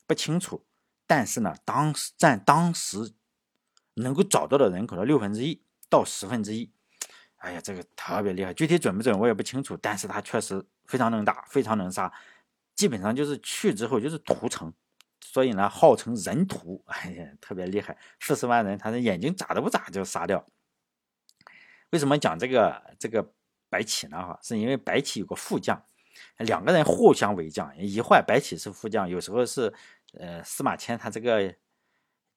[0.05, 0.65] 不清楚，
[1.07, 3.13] 但是呢，当时占当时
[3.93, 6.69] 能够找到的人口的六分之一到十分之一。
[7.37, 12.11] 哎呀，这个特别厉害，具体准不准我也不清楚，但是他确实非常能打，非常能杀，
[12.73, 14.73] 基本上就是去之后就是屠城，
[15.21, 20.45] 所以呢号称人屠，哎呀，特别厉害，四十万人他的眼睛眨都不眨就杀掉。
[21.91, 23.31] 为什么讲这个这个
[23.69, 24.17] 白起呢？
[24.17, 25.81] 哈，是因为白起有个副将，
[26.39, 29.71] 两个人互相为将，一会白起是副将，有时候是
[30.13, 31.55] 呃司马迁他这个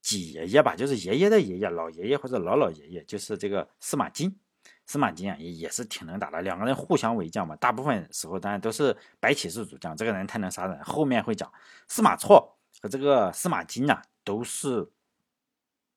[0.03, 4.39] 几爷爷吧，就是爷爷的爷爷，老爷爷或者老老爷爷，就是这个司马津。
[4.91, 7.55] 司马津啊，也也是挺能打的，两个人互相为将嘛。
[7.55, 10.83] 大部分时候当然都是白起是主将，这个人太能杀人。
[10.83, 11.49] 后面会讲
[11.87, 14.91] 司马错和这个司马津啊，都是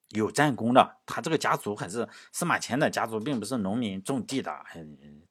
[0.10, 0.98] 有战功的。
[1.08, 4.56] 他这个家族还是司马迁的家族，并不是农民种地的。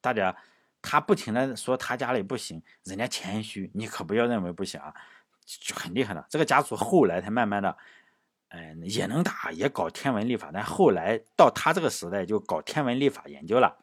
[0.01, 0.37] 大家
[0.83, 4.92] 他不停的说他家里不行，人家谦虚，你可不要认为不行啊，
[5.46, 6.27] 就很厉害的。
[6.29, 7.77] 这个家族后来才慢慢的。
[8.53, 13.79] 哎，也能打，也搞天文历法，但后来到他这个时代就搞天文历法研究了。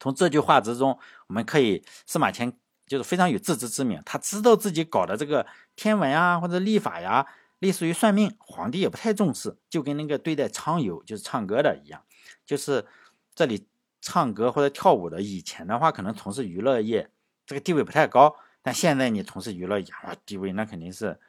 [0.00, 2.50] 从这句话之中，我们可以司马迁
[2.86, 7.26] 就是非常有自知之明，他知道自己搞的这个天文啊或者历法呀，
[7.58, 12.02] 类似于算命，皇帝也不太重视，就跟那个对待唱游就是唱歌的一样，
[12.46, 12.86] 就是
[13.34, 13.68] 这里
[14.00, 17.10] 唱歌或者跳舞的，以前的话可能从事娱乐业，
[17.44, 19.86] 这个地位不太高，但现在你从事娱乐业，
[20.24, 21.20] 地位那肯定是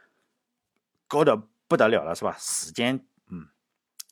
[1.10, 1.42] 高的。
[1.68, 2.36] 不得了了，是吧？
[2.40, 3.48] 时间，嗯，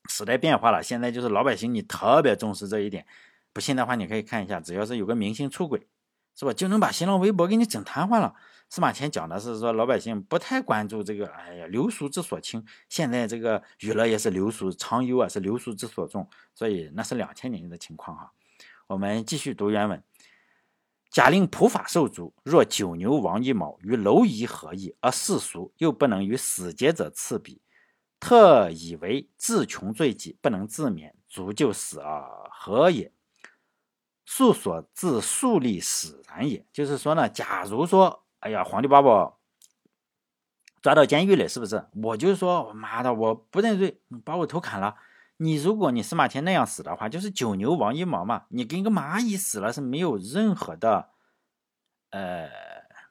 [0.10, 3.06] 时代变化了，现在就是老百姓，你特别重视这一点。
[3.52, 5.88] 不信的话，你可以看一下，只要是有个明星出轨，
[6.36, 8.34] 是吧，就能把新浪微博给你整瘫痪了。
[8.70, 12.66] 司马迁讲的是说老百姓不太关注这个，哎呀，流俗之所轻。
[12.89, 18.32] 现在这个娱乐也是流俗常忧啊，是流俗之所重，所以那是两千年的情况哈。
[18.88, 20.04] 我们继续读原文：
[21.13, 24.95] 假令普法受足，若九牛亡一毛，与蝼蚁何异？
[24.99, 27.62] 而世俗又不能与死节者次比，
[28.19, 33.12] 特以为自穷罪己，不能自免，足就死而何也？
[34.26, 36.65] 素所自树立使然也。
[36.73, 38.21] 就是说呢，假如说。
[38.39, 39.39] 哎呀，皇帝把我
[40.82, 41.86] 抓到监狱里，是不是？
[41.93, 44.97] 我就说我，妈的，我不认罪，把我头砍了。
[45.38, 48.43] 你如果你司马迁那样死的话，就是九牛亡一毛嘛。
[48.50, 51.10] 你跟个蚂蚁死了是没有任何的，
[52.12, 52.50] 呃，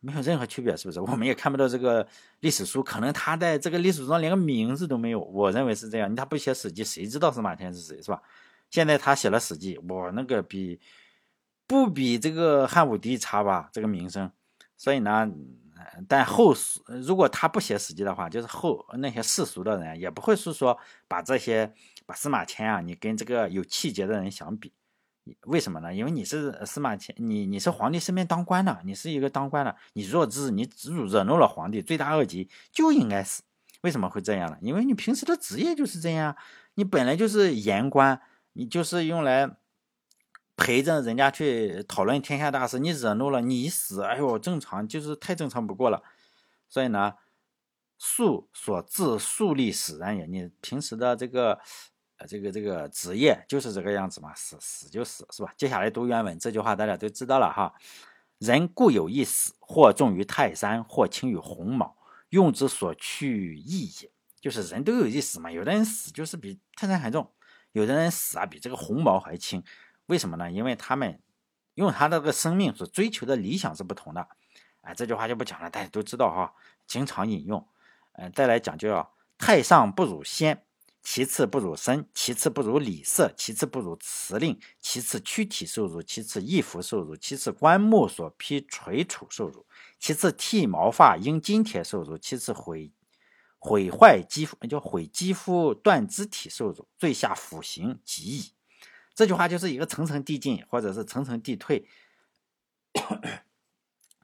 [0.00, 1.00] 没有任何区别，是不是？
[1.00, 2.06] 我们也看不到这个
[2.40, 5.20] 历史书，可能他在这个历史书上连个名字都没有。
[5.20, 8.22] 我认为是这样，他不写史记，谁知道司马迁是谁，是吧？
[8.70, 10.80] 现在他写了史记，我那个比
[11.66, 13.68] 不比这个汉武帝差吧？
[13.72, 14.30] 这个名声。
[14.76, 15.30] 所以呢，
[16.08, 21.72] 但后世如果他不写史记的话，就是后那些世俗的人也不会是说把这些
[22.06, 24.72] 把司马迁啊，你跟这个有气节的人相比，
[25.42, 25.94] 为什么呢？
[25.94, 33.42] 因为你是司马迁，你你是皇帝身边当官的，你是一个当官的，你弱智，你惹惹怒了皇帝，罪大恶极，就应该死。
[33.82, 34.58] 为什么会这样呢？
[34.60, 36.36] 因为你平时的职业就是这样，
[36.74, 38.20] 你本来就是言官，
[38.52, 39.56] 你就是用来。
[40.54, 46.02] 陪着人家去讨论天下大事，你惹怒了你一死，哎呦，正常就是太正常不过了。
[46.68, 47.14] 所以呢，
[47.98, 50.26] 树所自树立使然也。
[50.26, 51.58] 你平时的这个
[52.26, 55.52] 这个这个职业就是这个样子嘛，死死就死是吧？
[55.56, 57.74] 接下来读原文，这句话大家都知道了哈。
[58.38, 61.96] 人固有一死，或重于泰山，或轻于鸿毛，
[62.30, 64.10] 用之所趋异也。
[64.40, 67.30] 就是人都有一死嘛，有的人死就是比泰山还重，
[67.70, 69.62] 有的人死啊比这个鸿毛还轻。
[70.06, 70.50] 为什么呢？
[70.50, 71.20] 因为他们
[71.74, 74.26] 用他这个生命所追求的理想是不同的。
[74.80, 76.52] 哎，这句话就不讲了，大家都知道哈，
[76.88, 77.64] 经常引用。
[78.14, 80.64] 嗯，再来讲就要太上不辱先，
[81.02, 89.66] 其次不辱身，其次不如礼色，其次不如辞令，其次躯体受辱，其次衣服受辱，其次棺木所披垂楚受辱，
[89.98, 92.92] 其次剃毛发因金铁受辱，其次毁
[93.58, 98.52] 毁坏肌肤叫毁肌肤断肢体受辱，最下腐刑极矣。
[99.14, 101.86] 这句话就是一个层层递进，或者是层层递退，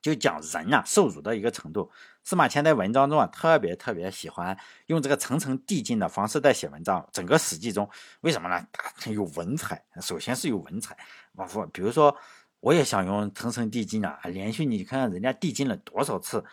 [0.00, 1.90] 就讲人呐受辱的一个程度。
[2.24, 7.08] 司马迁在文章中啊，特别特别喜欢用这个层层递进的方式在写文章。
[7.12, 7.88] 整个史记中，
[8.20, 8.66] 为什么呢？
[8.72, 10.96] 他有文采，首先是有文采。
[11.34, 12.14] 包括比如说，
[12.60, 16.44] 我也想用层层递进啊，连续你看看人家递进了多少次，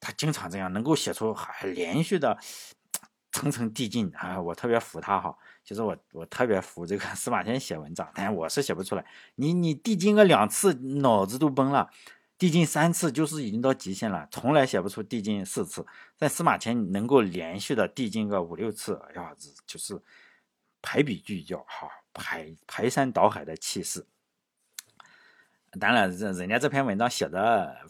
[0.00, 2.38] 他经常这样能够写出还连续的
[3.32, 5.36] 层层递进啊，我特别服他哈。
[5.62, 9.04] 其实我我特别服这个司马迁写文章，但我是写不出来。
[9.34, 11.90] 你你递进个两次，脑子都崩了；
[12.36, 15.86] 递进三次，就是已经到极限了，从来写不出递进四次。
[16.18, 19.34] 但司马迁能够连续的递进个五六次，哎呀，
[19.66, 20.00] 就是
[20.82, 24.04] 排比句叫哈，排排山倒海的气势。
[25.80, 27.86] 当然，人人家这篇文章写的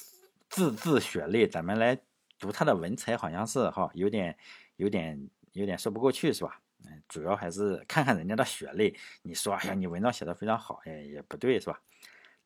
[0.48, 1.98] 字字血泪，咱们来
[2.38, 4.36] 读他的文采，好像是哈，有点
[4.76, 6.60] 有点有点说不过去，是吧？
[6.86, 8.94] 嗯主要还是看看人家的血泪。
[9.22, 11.80] 你说，哎呀，你文章写的非常好，哎，也不对，是吧？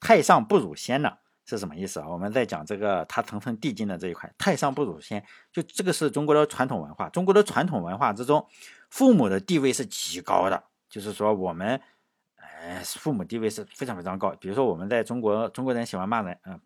[0.00, 1.18] 太上不辱先呢，
[1.56, 2.08] 是什么意思啊？
[2.08, 7.08] 我们在讲这个他层层递进的这一块，太上不辱先，就这个是中国的传统文化。
[7.08, 8.46] 中国的传统文化之中，
[8.90, 11.80] 父母的地位是极高的，就是说我们，
[12.36, 14.30] 哎，父母地位是非常非常高。
[14.38, 16.60] 比如说我们在中国，中国人喜欢骂人，嗯，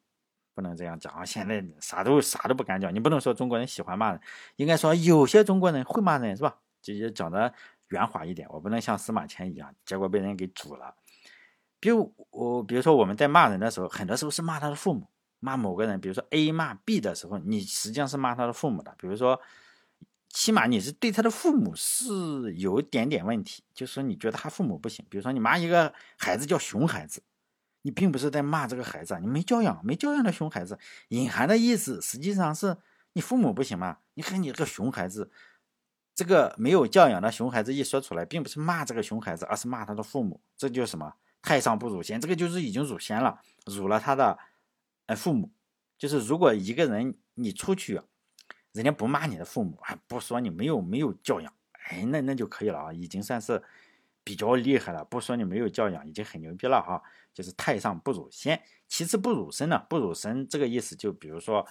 [0.54, 1.24] 不能这样讲啊。
[1.24, 4.20] 现在啥都啥都不敢讲，你不能说中国人喜欢骂人，
[4.56, 6.56] 应该说有些中国人会骂人，是吧？
[6.82, 7.54] 直接讲的。
[7.88, 10.94] 圆滑一点，我不能像司马迁一样，结果被人给煮了。
[11.82, 15.08] 比如我，比如说我们在骂人的时候，很多时候是骂他的父母，
[15.40, 16.00] 骂某个人。
[16.00, 18.94] 比如说 A 骂 B 的时候，你实际上是骂他的父母的。
[18.96, 19.40] 比如说，
[20.28, 25.04] 起码你是对他的父母是有一点点问题，就是说你觉得他父母不行。
[25.10, 27.20] 比如说你骂一个孩子叫熊孩子，
[27.82, 32.76] 你并不是在骂这个孩子，你没教养，没教养的熊孩子，隐含的意思实际上是
[33.14, 33.98] 你父母不行嘛？
[34.14, 35.32] 你看你这个熊孩子。
[36.14, 40.38] 这个没有教养的熊孩子一说出来，并不是骂这个熊孩子，而是骂他的父母。
[40.58, 44.38] 这就是什么太上不辱先，这个就是已经辱先了，辱了他的
[45.06, 45.52] 呃父母。
[45.98, 48.00] 就是如果一个人你出去，
[48.72, 53.62] 人家不骂你的父母，不说你没有没有教养，哎，那那就可以了啊，已经算是
[54.24, 55.04] 比较厉害了。
[55.04, 57.02] 不说你没有教养，已经很牛逼了哈。
[57.34, 59.84] 就是太上不辱先，其次不辱身呢？
[59.90, 61.66] 不辱身这个意思，就比如说，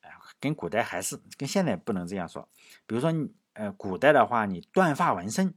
[0.00, 2.48] 哎，跟古代还是跟现在不能这样说。
[2.86, 3.12] 比如说。
[3.54, 5.52] 呃，古代的话，你断发纹身，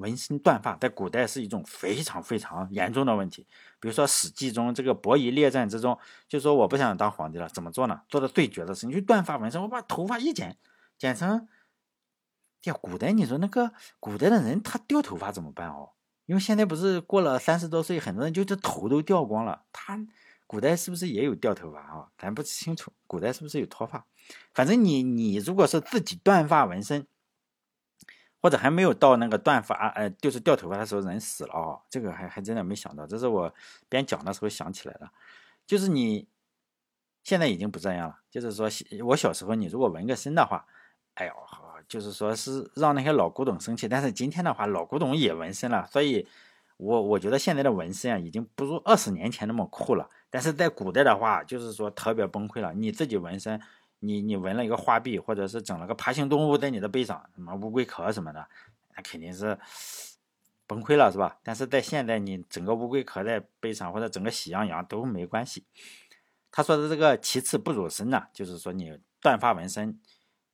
[0.00, 3.46] 纹身断发在古代是一种非常非常严重的问题。
[3.78, 5.96] 比如说《史记》中这个伯夷列传之中，
[6.28, 8.00] 就说我不想当皇帝了，怎么做呢？
[8.08, 10.56] 做的最绝的是，你去断发纹身，我把头发一剪，
[10.98, 11.46] 剪成。
[12.64, 15.90] 呀，古代你说那个古代的人他掉头发怎么办哦？
[16.26, 19.62] 因为现在不是过了三十多岁，很多人就这头都掉光了。
[19.72, 19.98] 他
[20.46, 22.08] 古代是不是也有掉头发啊？
[22.18, 24.04] 咱不清楚，古代是不是有脱发？
[24.52, 27.06] 反正你你如果是自己断发纹身，
[28.40, 33.52] 或者还没有到那个断发，呃，就是掉头发的时候人死了哦，这个还还真的没想到，这是我
[33.88, 35.10] 边讲的时候想起来的。
[35.66, 36.26] 就是你
[37.22, 38.68] 现在已经不这样了，就是说
[39.04, 40.66] 我小时候你如果纹个身的话，
[41.14, 41.32] 哎呦。
[41.88, 43.88] 就是说，是让那些老古董生气。
[43.88, 46.24] 但是今天的话，老古董也纹身了，所以，
[46.76, 50.08] 我我觉得现在的纹身啊，已经不如二十年前那么酷了。
[50.30, 52.72] 但是在古代的话，就是说特别崩溃了。
[52.74, 53.60] 你自己纹身，
[54.00, 58.48] 你你纹了一个画壁，或者是整了个爬行动物在你的背上，什么乌龟壳什么的，
[58.96, 59.56] 那肯定是
[60.66, 61.38] 崩溃了，是吧？
[61.44, 65.64] 但是在现在，你整个乌龟壳在背上，或者整个喜羊羊都没关系。
[66.50, 70.00] 他说的这个其次不辱身呢，就是说你断发纹身。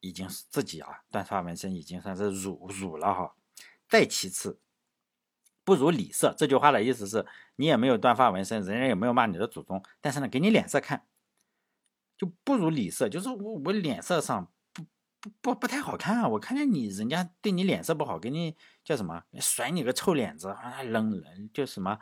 [0.01, 3.35] 已经是自己啊，断发纹身已经算是辱辱了哈。
[3.89, 4.61] 再其次，
[5.65, 6.33] 不如礼色。
[6.37, 11.07] 这句话的意思是你也没有断发纹身，人家也没有骂你的祖宗，但是呢，给你脸色看，
[12.17, 13.09] 就不如礼色。
[13.09, 14.83] 就是我我脸色上不
[15.21, 16.29] 不不不太好看啊。
[16.29, 21.99] 我看见你人家对你脸色不好，给你叫什么甩你个臭脸子，冷冷就什么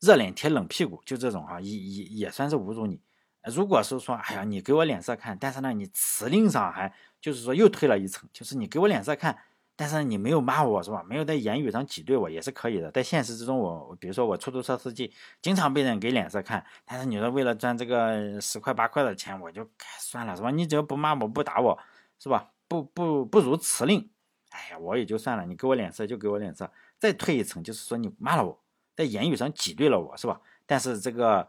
[0.00, 3.00] 热脸贴冷屁股，就这种哈，也也也算是侮辱你。
[3.44, 9.38] 如果是说，哎呀，你给我脸色看，但是呢，你辞令上还就是说又退了一层，就是你给我脸色看，
[9.80, 11.04] 但是你没有骂我是吧？
[11.04, 12.90] 没有在言语上挤兑我也是可以的。
[12.90, 19.64] 在现实之中，我比如说我出租车司机，经常被人给脸色看，但是你说为了赚这个十块八块的钱，我就
[20.00, 20.50] 算了是吧？
[20.50, 21.78] 你只要不骂我不打我
[22.18, 22.50] 是吧？
[22.66, 24.10] 不不不如辞令，
[24.50, 25.46] 哎呀，我也就算了。
[25.46, 28.60] 你给我脸色就给我脸色，再退一层就是说你骂了我，
[28.96, 30.40] 在言语上挤兑了我是吧？
[30.66, 31.46] 但是这个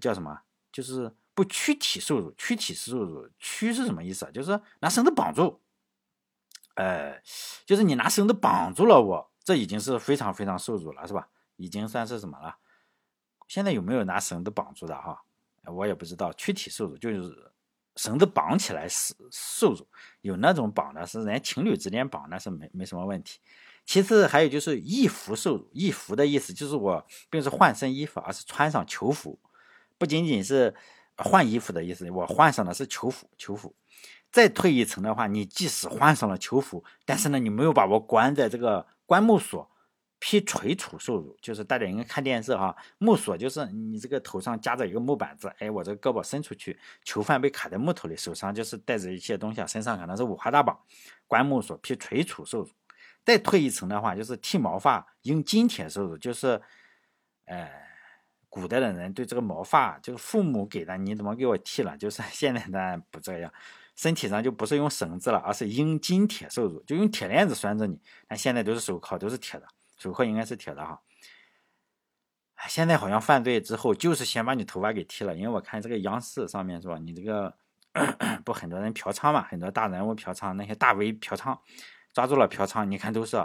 [0.00, 0.40] 叫什么？
[0.72, 1.12] 就是。
[1.36, 4.26] 不躯体受辱，躯体受辱，躯是什么意思？
[4.32, 5.60] 就是拿绳子绑住，
[6.76, 7.20] 呃，
[7.66, 11.28] 就是你拿绳子绑住了我，这已经是非常非常受辱了，是吧？
[11.56, 12.56] 已经算是什么了？
[13.48, 15.22] 现在有没有拿绳子绑住的哈？
[15.64, 16.32] 我也不知道。
[16.34, 17.50] 躯体受辱就是
[17.96, 19.86] 绳子绑起来是受辱，
[20.20, 23.40] 有那种绑的是人情侣之间绑，那是没没什么问题。
[23.84, 29.38] 其次还有就是衣服受辱，衣服的意思就是我并不是换身衣服，而是穿上囚服，
[29.98, 30.74] 不仅仅是。
[31.18, 33.26] 换衣服的意思，我换上的是囚服。
[33.38, 33.74] 囚服，
[34.36, 39.66] 再退一层的话，你即使换上了囚服，但是呢，你没有把我关在这个关木锁，
[40.18, 41.34] 披垂处受辱。
[41.40, 50.78] 就是大家应该看电视哈，木锁就是你这个头上夹着一个木板子，哎，我这个胳膊伸出去，囚犯被卡在木头里，手上就是带着一些东西，身上可能是五花大绑，
[51.26, 52.68] 关木锁，披垂处受辱。
[53.24, 56.60] 再退一层的话，就是剃毛发，用金铁受辱，就是，
[57.46, 57.84] 哎。
[58.48, 61.94] 古代的人对这个毛发，就是父母给的，你怎么给我剃了？
[61.98, 63.52] 就是 现在的不这样，
[63.96, 67.98] 身体上就不是用绳子了，而是用金铁受辱，就用铁链子拴着你。
[68.28, 71.00] 但现在都是手铐，都是铁的，手铐应该是铁的哈。
[72.68, 76.98] 现在好像犯罪之后就是先把你头发给剃了，因为我看这个央视上面是吧？
[76.98, 77.56] 你这个
[78.44, 81.58] 不很多人嫖娼嘛，很多大人物嫖娼，那些大 V 嫖娼，
[82.12, 83.36] 抓住了嫖娼，你看都是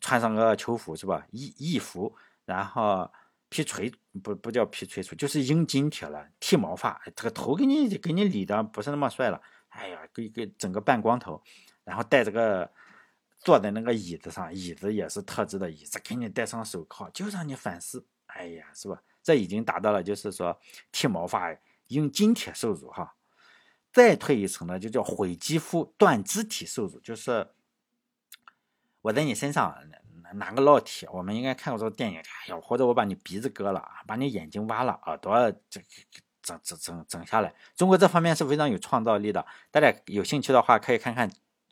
[0.00, 1.26] 穿上个囚服是吧？
[1.30, 3.10] 义义服，然后。
[3.50, 6.26] 劈锤不不叫劈锤出，就是用金铁了。
[6.40, 9.40] 剃毛发，这个头给你给你理的不是那么帅了。
[9.74, 11.42] 哎呀，给给整个半光头，
[11.84, 12.70] 然后戴这个
[13.38, 18.06] 坐在那个椅子上，椅子也是特制的椅子，给你戴上手铐，就让你反思。
[18.26, 19.02] 哎呀，是吧？
[19.22, 20.58] 这已经达到了，就是说
[20.90, 21.56] 剃毛发
[21.88, 23.14] 用金铁受辱哈。
[23.92, 27.48] 再退一层呢，就叫毁肌肤、断肢体受辱，就是
[29.02, 29.76] 我在你身上。
[30.36, 32.18] 拿个烙铁，我们应该看过这个电影。
[32.18, 35.80] 哎呀，或者我把你鼻子割了，把你眼睛挖了，耳朵这
[36.44, 37.52] 整整整整下来。
[37.74, 39.44] 中国这方面是非常有创造力的。
[39.72, 41.28] 大家有兴趣的话，可以看看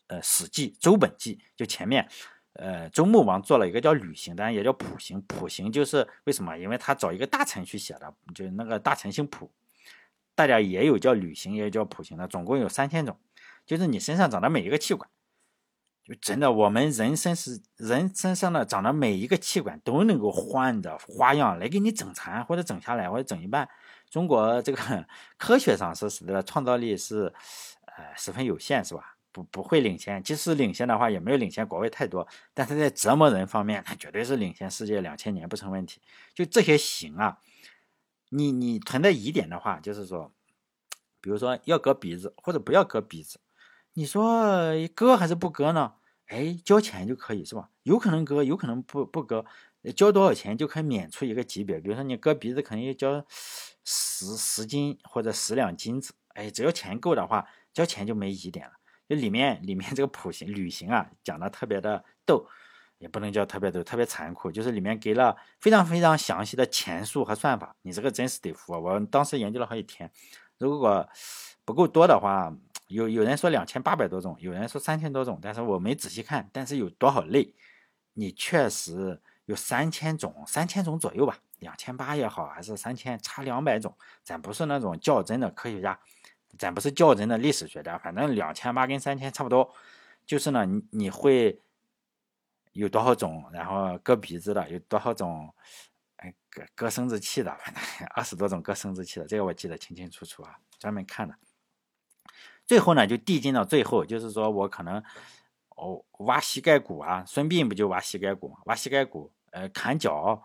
[0.09, 2.09] 呃《史记·周本纪》，就前面
[2.55, 5.23] 呃周穆王做了一个叫吕行，当然也叫卜行。
[5.23, 6.57] 卜行就是为什么？
[6.57, 9.49] 因为他找一个大臣去写的，就那个大臣姓卜。
[10.35, 13.19] 大家也有叫吕行，也有叫卜行的，总共有三千种，
[13.67, 15.09] 就是你身上长的每一个器官。
[16.05, 23.69] 就真的，我们人身是人身上的长的每一个器官都能够换的花样来给你整残或者整下来或者整一半。
[24.13, 25.07] 中国这个
[25.39, 27.33] 科学上是使得创造力是
[27.87, 29.17] 呃十分有限，是吧？
[29.33, 32.29] 不不会领先，即使领先的话也没有领先国外太多。
[32.53, 36.03] 但是在折磨人方面，它绝对是领先世界两千年不成问题。
[36.35, 37.39] 就这些行啊，
[38.29, 40.31] 你你存在疑点的话，就是说，
[41.23, 43.41] 比如说要割鼻子或者不要割鼻子。
[43.95, 44.55] 你说
[44.95, 45.95] 割还是不割呢？
[46.27, 47.71] 哎，交钱就可以是吧？
[47.85, 49.47] 有可能割，有可能不不割，
[49.97, 51.81] 交多少钱就可以免除一个级别。
[51.81, 53.25] 比如说你割鼻子，可能要交
[53.85, 56.13] 十十斤或者十两金子。
[56.35, 58.73] 哎，只要钱够的话，交钱就没疑点了。
[59.09, 62.47] 就里面里面这个普行旅行啊，讲的特别的逗，
[62.99, 64.53] 也不能叫特别逗，特别残酷。
[64.53, 68.73] 就是里面给了非常非常详细的钱数和算法，你这个真是得服。
[68.73, 70.11] 我当时研究了好几天，
[70.59, 71.09] 如果
[71.65, 72.55] 不够多的话。
[72.89, 76.51] 有有人说两千八百多种，有人说三千多种，但是我没仔细看。
[76.53, 77.55] 但是有多少类？
[78.13, 81.39] 你确实有三千种，三千种左右吧。
[81.59, 83.97] 两千八也好，还是三千，差两百种。
[84.25, 85.99] 咱不是那种较真的科学家，
[86.59, 87.97] 咱不是较真的历史学家。
[87.99, 89.73] 反正两千八跟三千差不多。
[90.27, 91.61] 就是呢，你你会
[92.73, 93.45] 有多少种？
[93.53, 95.53] 然后割鼻子的有多少种？
[96.17, 97.83] 哎，割割生殖器的，反正
[98.15, 101.35] 二十多种割生殖器的，这个我记得清清楚楚啊，专门看的。
[102.65, 105.03] 最后呢，就递进到最后，就是说我可能
[105.77, 108.59] 哦挖膝盖骨啊，孙膑不就挖膝盖骨嘛？
[108.67, 110.43] 挖膝盖骨，呃，砍脚，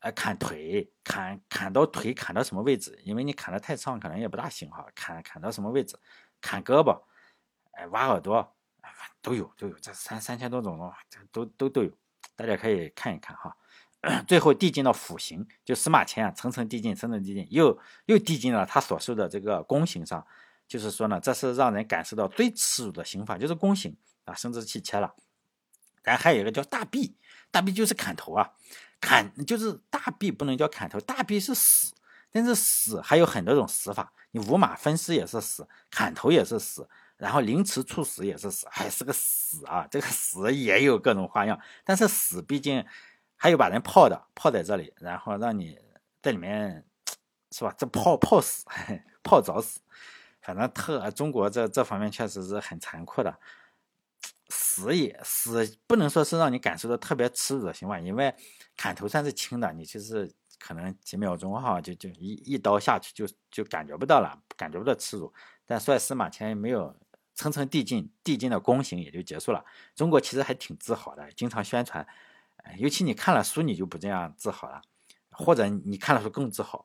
[0.00, 2.98] 呃，砍腿，砍砍到腿砍到什么位置？
[3.04, 4.86] 因为你砍的太长，可能也不大行哈。
[4.94, 5.98] 砍砍到什么位置？
[6.40, 7.02] 砍胳膊，
[7.72, 8.56] 哎，挖耳朵，
[9.20, 10.92] 都有都有，这三三千多种的
[11.32, 11.90] 都都都有，
[12.36, 13.56] 大家可以看一看哈。
[14.28, 20.24] 最后递进到腐刑，就司马迁啊，层层递进，层层递进，又又递进了他所受的这个宫刑上。
[20.68, 23.96] 就是说呢，这是让人感受到最耻辱的刑罚，就是宫刑
[24.28, 25.14] 啊，生殖器切了。
[26.02, 27.16] 然后还有一个叫大臂，
[27.50, 28.52] 大臂就是砍头啊，
[29.00, 31.92] 砍就是大臂不能叫砍头，大臂是死，
[32.30, 42.86] 但是死还有很多种死法，你五马分尸也是死，砍头也是死，然后凌迟处死也是死，还是个死啊，这个死也有各种花样，但是死毕竟
[43.36, 45.78] 还有把人泡的，泡在这里，然后让你
[46.22, 46.86] 在里面
[47.50, 47.74] 是吧？
[47.76, 48.64] 这泡泡死，
[49.22, 49.80] 泡澡死。
[50.40, 53.38] 反正特中国这这方面确实是很残酷的，
[54.78, 58.34] 死也死不能说是让你感受到特别耻辱的行为，因为
[58.76, 65.32] 砍头算是轻的，你就是可能几秒钟哈就就一一刀下去就就感觉不到了，感觉不到耻辱。
[65.66, 66.94] 但说司马迁没有
[67.34, 69.64] 层层递进，递进的宫刑也就结束了。
[69.94, 72.06] 中国其实还挺自豪的，经常宣传，
[72.78, 74.80] 尤其你看了书你就不这样自豪了，
[75.30, 76.84] 或者你看了书更自豪。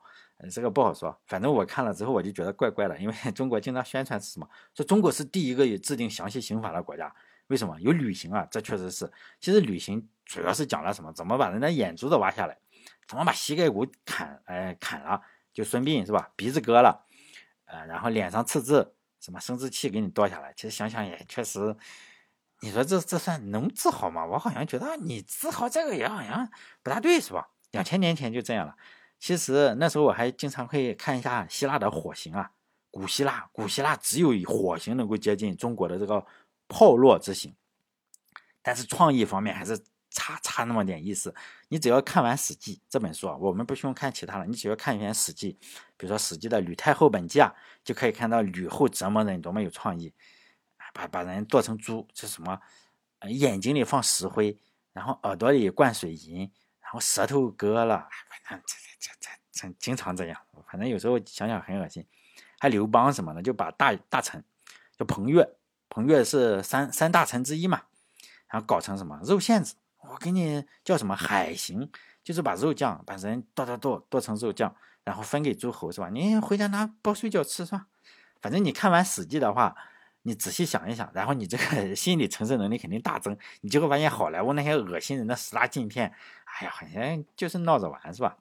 [0.52, 4.50] 这个不好说，反正我看了之后我就觉得怪怪的，因为 中国经常宣传是什么？
[4.76, 7.16] 说中国是第一个有制定详细刑法的国家，
[7.48, 7.80] 为什么？
[7.82, 9.12] 有旅行啊，这确实是。
[9.40, 11.12] 其实旅行主要是讲了什么？
[11.14, 12.58] 怎么把人的眼珠子挖下来？
[13.08, 14.42] 怎么把膝盖骨砍？
[14.46, 15.22] 哎，砍了
[15.54, 16.32] 就孙膑是吧？
[16.36, 17.06] 鼻子割了，
[17.66, 20.54] 呃，然后脸上刺字，什么生殖器给你剁下来？
[20.56, 21.76] 其实想想也确实，
[22.62, 24.26] 你说这这算能治好吗？
[24.26, 26.50] 我好像觉得你治好这个也好像
[26.82, 27.50] 不大对，是吧？
[27.72, 28.76] 两千年前就这样了。
[29.20, 32.52] 其实那时候我还经常会看一下希腊的火刑啊，
[32.90, 36.26] 古希腊，古希腊只有以火刑能够接近中国的这个
[36.74, 37.56] 炮烙之刑，
[38.64, 41.36] 但是创意方面还是差差那么点意思。
[41.68, 45.54] 你只要看完《史记》这本书啊，我们不需要看其他了，你只要看一篇《史记》，
[45.96, 47.54] 比如说《史记》的《吕太后本纪》啊，
[47.84, 50.12] 就可以看到吕后折磨人多么有创意，
[50.96, 52.60] 把把人剁成猪，这什么
[53.30, 54.58] 眼睛里放石灰，
[54.94, 56.52] 然后耳朵里灌水银，
[56.82, 58.10] 然后舌头割了，
[58.48, 58.76] 反正这。
[59.04, 62.08] 这这这经常这样，反正有时候想想很恶心。
[62.58, 64.42] 还刘邦什么的，就把大大臣，
[64.98, 65.46] 就彭越，
[65.94, 67.84] 彭越是三三大臣之一嘛，
[68.48, 71.88] 然后搞成什么肉馅子，我给你叫什么海行，
[72.24, 76.10] 就是把肉酱把人剁剁剁剁成肉酱，然后分给诸侯是吧？
[76.10, 77.86] 你回家拿包水饺吃是吧？
[78.42, 79.76] 反正你看完《史记》的话，
[80.24, 86.12] 你仔细想一想，然后你这个 心理承受能力肯定大增，你就会发现好莱坞那些恶心人的十大禁片，
[86.46, 88.38] 哎呀，好像就是闹着玩是吧？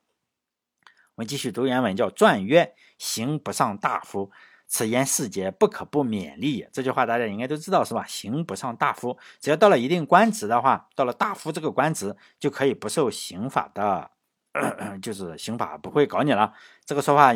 [1.17, 4.31] 我们继续读原文，叫“传曰：刑不上大夫，
[4.73, 8.07] 此言世节，不可不勉励。”这句话大家应该都知道是吧？
[8.09, 14.11] 刑不上大夫，只要到了一定官职的话，到了大夫这个官职，就可以不受刑法的，
[15.03, 16.55] 就是刑法不会搞你了。
[16.87, 17.35] 这个说法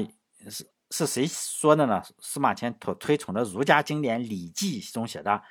[0.49, 2.03] 是是谁说的呢？
[2.21, 5.43] 司马迁所推崇的儒家经典《礼记》中写的。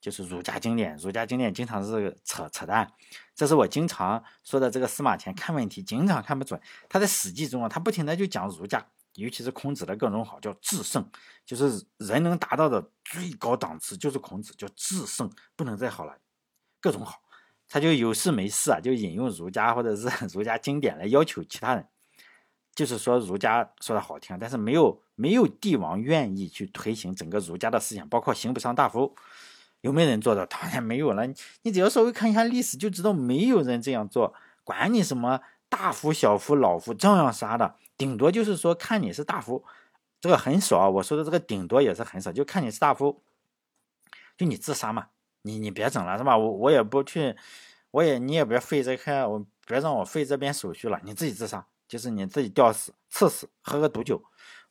[0.00, 2.86] 就是儒家经典，儒家经典经常是扯扯淡，
[3.34, 4.70] 这是我经常说的。
[4.70, 6.60] 这个司马迁看问题经常看不准，
[6.90, 11.08] 他在《史记》中啊，他不停的就讲儒家，尤其是孔子的各种好，叫至圣，
[11.44, 16.16] 就是人能达到的最高档次，就是孔子叫至圣，不能再好了，
[16.80, 17.22] 各种好，
[17.68, 21.86] 他就有事没事啊，就引用儒家或者是 儒家经典来要求其他人，
[22.74, 29.16] 就是说儒家说的好听，但是没有没有帝王愿意去推行整个儒家的思想，包括刑不上大夫。
[29.80, 30.44] 有没有人做到？
[30.48, 31.26] 当然没有了。
[31.60, 34.32] 你只要稍微看一下历史，就知道没有人这样做。
[34.62, 37.76] 管你什么大夫、小夫、老夫，照样杀的。
[37.96, 39.64] 顶多就是说看你是大夫，
[40.20, 40.90] 这个很少。
[40.90, 43.22] 我说的这个顶多也是很少，就看你是大夫，
[44.36, 45.08] 就你自杀嘛，
[45.42, 46.36] 你你别整了是吧？
[46.36, 47.36] 我我也不去，
[47.90, 54.22] 我也你也别费这个，我别让我费这边手续了，你自己自杀，就是你自己吊死、刺死、喝个毒酒，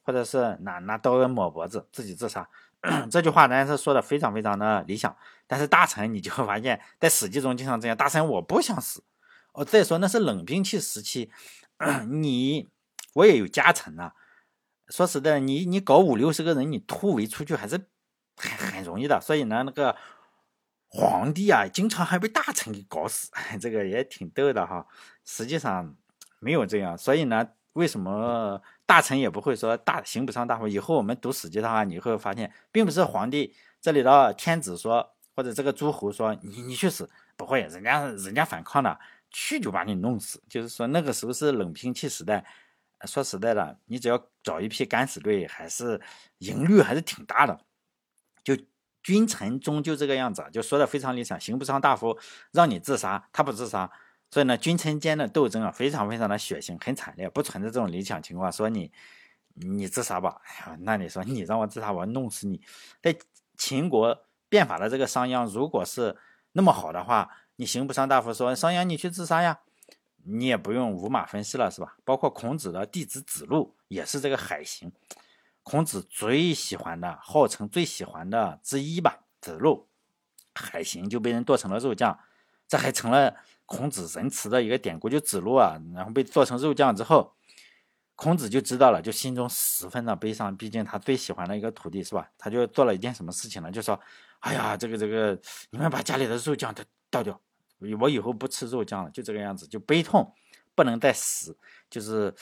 [0.02, 2.50] 或者是拿拿刀抹脖子自己自杀。
[3.10, 5.16] 这句话呢是说的非常非常的理想，
[5.48, 9.02] 但是大臣你就会发现，在史记中经常这样，大臣我不想死。
[9.54, 11.32] 哦，再说那是冷兵器时期，
[12.10, 12.68] 你
[13.14, 14.14] 我也有家臣呐。
[14.90, 17.78] 说实在，你你搞五六十个人，你突围出去还是
[18.36, 19.20] 很很容易的。
[19.22, 19.96] 所以呢，那个
[20.90, 24.86] 皇帝啊，经常还被大臣给搞死， 这个也挺逗的哈。
[25.24, 25.96] 实际上
[26.40, 30.68] 没有这样，所以呢，为什么大臣也不会说大刑不上大夫？
[30.68, 39.00] 以后我们读史记的话，你会发现，并不是皇帝这里的天子说，或者这个诸侯说你你去死，不会，人家人家反抗的，
[39.32, 40.44] 去就把你弄死。
[40.50, 42.46] 就是说那个时候是冷兵器时代。
[43.06, 46.02] 说实在的，你只要找一批敢死队，还是
[46.40, 47.60] 赢率还是挺大的。
[48.44, 48.58] 就
[49.02, 52.18] 君臣终究这个样子，就说的非常理想，刑不上大夫，
[52.52, 53.92] 让你自杀，他不自杀。
[54.32, 58.52] 所以呢，君臣间的斗争啊，非常非常的血腥，很惨烈，不存在这种理想情况。
[58.52, 58.92] 说你
[59.54, 62.62] 你自杀吧，哎呀，那你说你让我自杀，我弄死你。
[63.02, 63.16] 在
[63.58, 66.18] 秦国变法的这个商鞅，如果是
[66.54, 69.60] 那么好的话，你刑不上大夫，说商鞅你去自杀呀。
[70.26, 71.98] 你也不用五马分尸了，是吧？
[72.04, 74.92] 包括孔子的弟子子路也是这个海行，
[75.62, 79.24] 孔子最喜欢的，号称最喜欢的之一吧。
[79.42, 79.90] 子路
[80.56, 82.18] 海行就被人剁成了肉酱，
[82.68, 85.10] 这还成了孔子仁慈的一个典故。
[85.10, 87.34] 就子路啊，然后被剁成肉酱之后，
[88.16, 90.56] 孔子就知道了，就心中十分的悲伤。
[90.56, 92.30] 毕竟他最喜欢的一个徒弟，是吧？
[92.38, 93.72] 他就做了一件什么事情呢？
[93.72, 94.00] 就说
[94.40, 95.38] ：“哎呀，这个这个，
[95.72, 97.40] 你们把家里的肉酱都倒掉。”
[98.00, 100.34] 我以后不吃肉酱了，就这个样子，就悲痛，
[100.76, 101.58] 不能再死，
[101.90, 102.34] 就是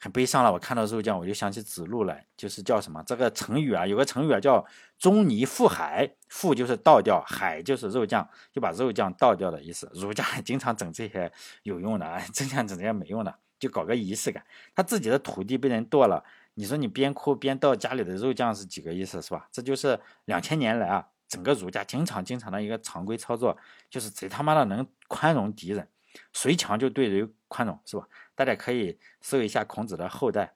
[0.00, 0.52] 很悲伤了。
[0.52, 3.02] 我看到肉酱，我就想起子路来，就是叫什么？
[3.04, 4.64] 这个成语啊，有个成语啊，叫
[4.98, 9.90] “中泥覆海”，覆就是倒掉，海就是肉酱，就把肉酱倒掉的意思。
[9.94, 11.30] 儒家经常整这些
[11.62, 14.44] 有用的，啊， 经常整这些没用的，就搞个仪式感。
[14.74, 16.22] 他自己的土地被人剁了，
[16.54, 19.48] 你说你边哭边倒家里的肉酱是几个意思，是吧？
[19.50, 21.06] 这就是两千年来啊。
[21.28, 23.56] 整个儒家经常经常的一个常规操作，
[23.90, 25.86] 就是贼他妈的能宽容敌人，
[26.32, 28.08] 谁强就对谁宽容，是吧？
[28.34, 30.54] 大家可以搜一下孔子的后代，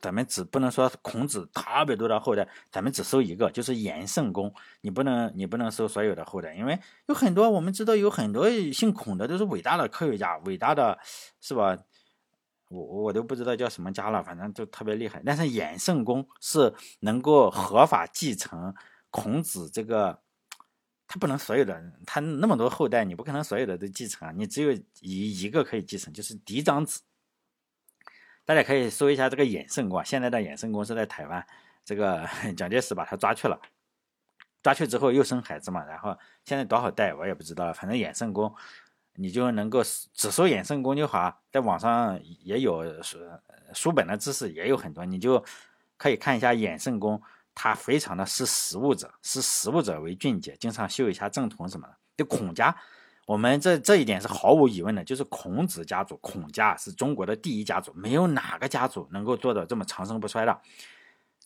[0.00, 4.52] 咱们只不能说孔子特别多的后代，咱们只搜一个，就是颜圣公。
[4.80, 10.98] 你不能你不能搜所有的后代，因为有很多我们知道有很多姓孔的都是伟大的科学家，伟大的
[11.40, 11.78] 是吧？
[12.68, 15.22] 我我都不知道叫什么家了，反正就特别厉害。
[15.24, 18.74] 但是颜圣公是能够合法继承。
[19.14, 20.18] 孔子这个，
[21.06, 27.00] 他不能所有的，他那么多后代，你不可能所有的都继承啊，你只有一一个可以继承，就是嫡长子。
[28.44, 31.46] 大家可以搜一下这个衍圣公，现在的衍圣公是在台湾，
[31.84, 33.60] 这个蒋介石把他抓去了，
[34.60, 38.52] 抓去之后又生孩子嘛，然后现在多少代我也不知道，反正衍圣公，
[39.14, 39.80] 你就能够
[40.12, 43.18] 只搜衍圣公就好，在网上也有书
[43.72, 45.44] 书本的知识也有很多，你就
[45.96, 47.22] 可以看一下衍圣公。
[47.54, 51.96] 他非常的识时务者，识时务者为俊杰，经常修一下正统什么的。
[52.16, 52.76] 就孔家，
[53.26, 60.60] 我们这这一点是毫无疑问的，就是孔子家族，孔家是中国的第一家族，没有哪个家族能够做到这么长生不衰的，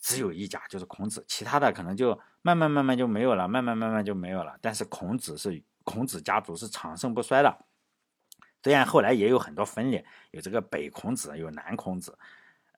[0.00, 4.56] 只有一家就是孔子，其他的可能就慢慢慢慢就没有了，慢慢慢慢就没有了。
[4.60, 7.58] 但是孔子是孔子家族是长盛不衰的，
[8.62, 12.18] 虽然后来也有很多分裂，有这个北孔子，有南孔子，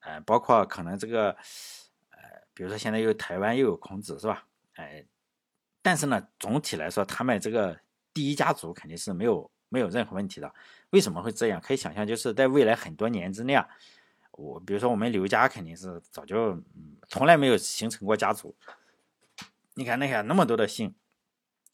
[0.01, 1.37] 呃，包括可能这个。
[2.61, 4.45] 比如说现在又台湾又有孔子是吧？
[4.75, 5.03] 哎，
[5.81, 7.81] 但是呢，总体来说，他们这个
[8.13, 10.55] 第一家族肯定是没有没有任何问题的。
[10.91, 11.59] 为什么会这样？
[11.59, 13.67] 可以想象，就是在未来很多年之内啊，
[14.33, 16.63] 我比如说我们刘家肯定是早就
[17.09, 18.55] 从来没有形成过家族。
[19.73, 20.95] 你看那些那么多的姓，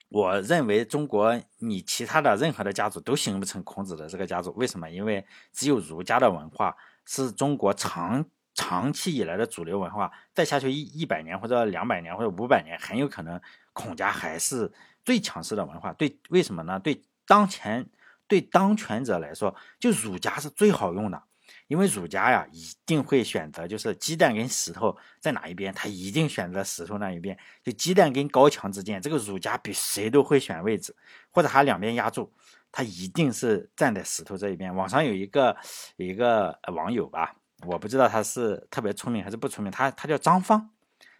[0.09, 4.55] 我认为中国你其他的任何的家族都形不成孔子的这个家族。
[4.55, 4.89] 为什么？
[4.89, 8.25] 因为只有儒家的文化是中国长。
[8.57, 13.39] 长期以来的主流文化，再下去一一百年或者两百年或者五百年，很有可能
[13.75, 14.73] 孔家还是
[15.05, 15.93] 最强势的文化。
[15.93, 16.81] 对，为什么呢？
[16.81, 17.87] 对当前
[18.27, 21.23] 对当权者来说，就儒家是最好用的，
[21.69, 27.39] 因为儒家呀一定会选择，就是鸡蛋跟石头在哪一边，他一定选择石头那一边。
[27.63, 30.97] 就鸡蛋跟高墙之间，这个儒家比谁都会选位置，
[31.31, 32.33] 或者他两边压住，
[32.73, 34.75] 他一定是站在石头这一边。
[34.75, 35.55] 网上有一个
[35.97, 37.37] 有一个网友吧。
[37.65, 40.71] 我不知道他是特别聪明还是不出名，他他叫张方，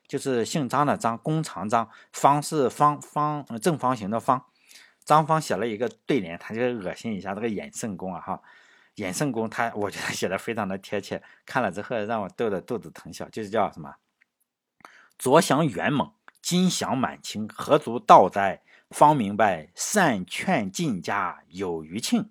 [0.07, 4.45] 就是姓张的张，弓长张，方是方方正方形的方。
[5.05, 8.43] 张方写了一个对联，他就恶心一下这个衍圣公啊哈，
[8.97, 13.95] 衍圣公他我觉得写的非常的贴切，看了之后让我逗得肚子疼笑，就是叫什么？
[15.19, 16.13] 左想元猛，
[16.43, 18.63] 金祥满清，何足道哉？
[18.91, 22.31] 方明白，善劝进家有余庆。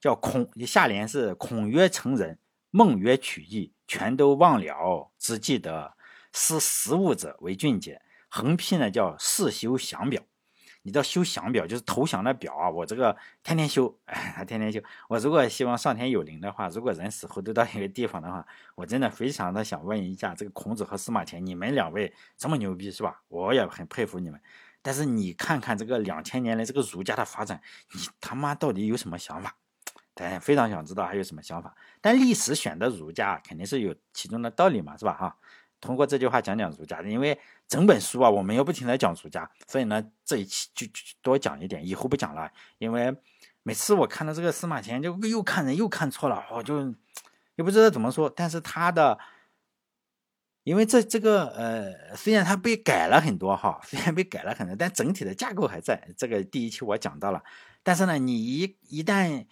[0.00, 2.38] 叫孔，下联是孔曰成人，
[2.70, 5.96] 孟曰取义，全都忘了，只记得
[6.32, 8.02] 思实物者为俊杰。
[8.28, 10.22] 横批呢叫世修降表。
[10.82, 12.70] 你知道修降表就是投降的表啊！
[12.70, 14.80] 我这个天天修，哎， 天天修。
[15.08, 23.22] 我如果希望上天有灵的话，如果人死后都到一个地方的话，我真的非常的想问一下，这个孔子和司马迁，你们两位这么牛逼是吧？
[23.28, 24.40] 我也很佩服你们。
[24.80, 27.60] 但是你看看这个两千年来这个儒家的发展，
[27.92, 29.56] 你他妈到底有什么想法？
[30.26, 31.76] 家非常想知道还有什么想法。
[32.00, 35.12] 但历史选的儒家肯定是有其中的道理嘛，是吧？
[35.12, 35.36] 哈。
[35.80, 37.38] 通过这句话讲讲儒家的，因为
[37.68, 40.92] 整本书啊，我们要不停的讲儒家，所以呢，这一期就就
[41.22, 42.50] 多讲一点，以后不讲了。
[42.78, 43.16] 因为
[43.62, 46.92] 每次我看到这个司马迁，就又看人又看错了，我就
[47.54, 48.28] 也不知道怎么说。
[48.28, 49.16] 但是他的，
[50.64, 56.08] 因为这这个呃，虽然他被改了很多哈，虽然被改了很多，但整体的架构还在。
[56.16, 57.40] 这个第一期我讲到了，
[57.84, 59.46] 但是呢，你一一旦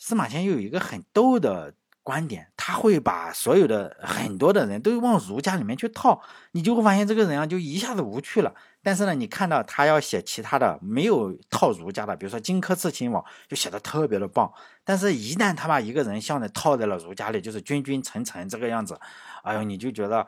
[0.00, 1.74] 司马迁又有一个很逗的。
[2.02, 6.20] 观点，他会把所有的很多的人都往儒家里面去套，
[6.52, 8.52] 你就会发现这个人啊，就一下子无趣了。
[8.82, 14.50] 但是呢，你看到他要写其他的没有套儒家的，比如说荆轲刺秦王，就写的特别的棒。
[14.82, 18.98] 但是，一旦他把一个人像的套在了儒家里，就是君君臣臣这个样子，
[19.42, 20.26] 哎呦，你就觉得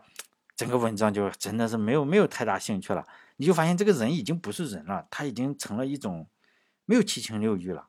[0.55, 3.05] 整个文章就真的是没有没有太大兴趣了。
[3.39, 6.29] 你就发现这个人已经不是人了，他已经成了一种
[6.85, 7.87] 没有七情六欲了。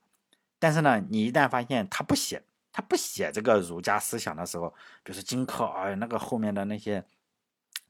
[0.64, 2.41] 但是呢，你一旦发现他不写。
[2.76, 4.68] 他不写这个儒家思想的时候，
[5.03, 7.03] 比如说荆轲啊，那个后面的那些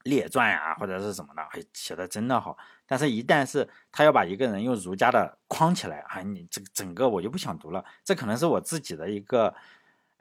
[0.02, 2.54] 列传啊，或者是什么的，哎，写的真的好。
[2.84, 7.82] 但是，一旦是他要把一个人用儒家的框起来啊，你这个整个我就不想读了。
[8.04, 9.46] 这可能是我自己的一个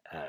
[0.09, 0.21] 呃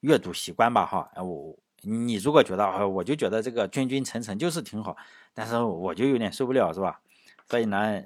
[0.00, 1.06] 阅读习惯吧，哈。
[1.22, 4.96] 我你如果觉得啊，我就觉得这个君君臣臣就是挺好，
[5.34, 7.02] 但是我就有点受不了，是吧？
[7.50, 8.02] 所以呢。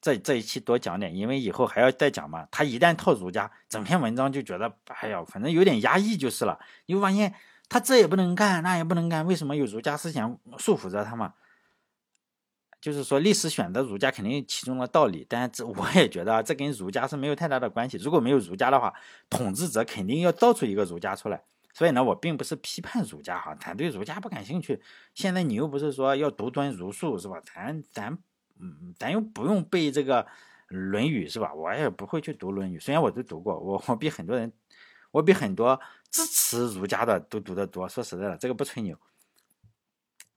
[0.00, 2.46] 这这一期多讲点，因为以后还要再讲嘛。
[2.50, 6.58] 他一旦套儒家，整篇文章就觉得，哎呀，反正有点压抑就是了。
[6.86, 7.34] 你会发现
[7.68, 11.34] 他这也不能干，那也不能干，为什么有儒家思想束缚着他嘛？
[12.80, 17.96] 就是说历史选择儒家肯定其中的道理，但这我也觉得这跟儒家是没有太大的关系。
[17.96, 18.94] 如果没有儒家的话，
[19.28, 21.42] 统治者肯定要造出一个儒家出来。
[21.72, 24.80] 所以呢，我并不是批判儒家哈，咱对儒家不感兴趣。
[25.14, 27.40] 现在你又不是说要独尊儒术是吧？
[27.44, 28.16] 咱咱。
[28.58, 30.24] 嗯，咱又不用背这个
[30.68, 31.52] 《论语》是吧？
[31.52, 34.52] 我也不会去读《论语》，虽然我都读过，我我比很多人，
[35.10, 35.78] 我比很多
[36.10, 37.88] 支持儒家的都读得多。
[37.88, 38.98] 说实在的，这个不吹牛。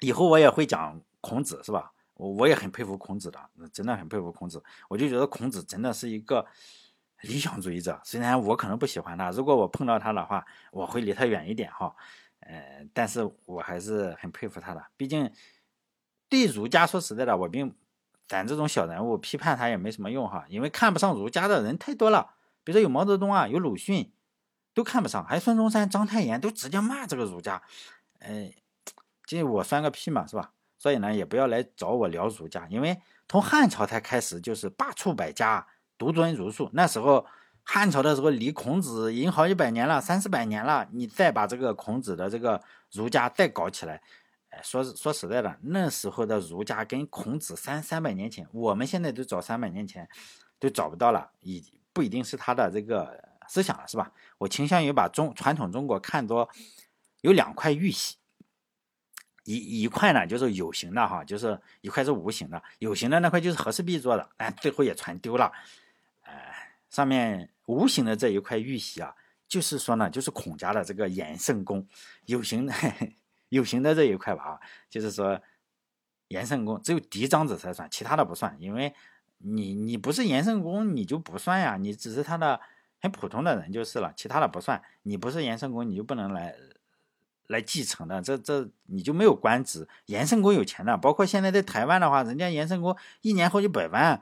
[0.02, 1.92] 以后我也会讲孔子是吧？
[2.14, 3.40] 我我也很佩服孔子的，
[3.72, 4.62] 真的很佩服孔子。
[4.90, 6.46] 我就觉得孔子真的是一个
[7.22, 11.96] 理想主义者，虽然我可能不喜欢他，如果我碰到他的话，我会离他远一点哈。
[12.42, 15.32] 呃，但是我还是很佩服他的，毕竟
[16.28, 17.74] 对儒家说实在的，我并。
[18.30, 22.36] 咱这种小人物批判他也没什么用哈，因为看不上儒家的人太多了。
[22.64, 24.12] 比如说有毛泽东啊，有鲁迅，
[24.76, 27.62] 都看不上；还有孙中山、章太炎，都直接骂这个儒家。
[28.20, 28.54] 哎，
[29.26, 30.52] 这我算个屁嘛，是吧？
[30.78, 35.66] 所以呢，也不要来找我聊儒家，因为从汉朝才开始就是罢黜百家，
[35.98, 36.70] 独尊儒术。
[36.74, 37.26] 那时候
[37.64, 42.62] 汉朝的时候离孔子已经好几百年了，三四百年了，你再把这个孔子的这个
[42.92, 44.02] 儒家再搞起来。
[44.50, 50.10] 哎，说说实在的，那时候的儒家跟孔子三三百年前，我们现在都找三百年前，
[50.58, 54.12] 都找不到了，已不一定是他的这个思想了，是吧？
[54.40, 56.50] 我倾向于把中传统中国看作
[57.22, 58.18] 有两块玉玺，
[59.44, 65.52] 一一块呢就是有形的哈，就是一块是无形的，有形的那块就是和氏璧做的，哎，最后也传丢了。
[66.22, 69.14] 哎，上面无形的这一块玉玺啊，
[69.48, 71.88] 就是说呢，就是孔家的这个延圣公，
[72.26, 72.74] 有形的。
[73.50, 75.42] 有形的这一块吧，啊，就是说，
[76.28, 78.94] 延圣公只有嫡长子才算，其他的不算，因为
[79.40, 82.60] 你你不是延圣公，你就不算呀，你只是他的
[83.02, 84.82] 很普通的人就是了，其他的不算。
[85.02, 86.54] 你不是延圣公，你就不能来
[87.48, 89.88] 来继承的，这这你就没有官职。
[90.06, 94.22] 延圣公有钱的，包括现在在台湾的话，人家延圣公一年好几百万，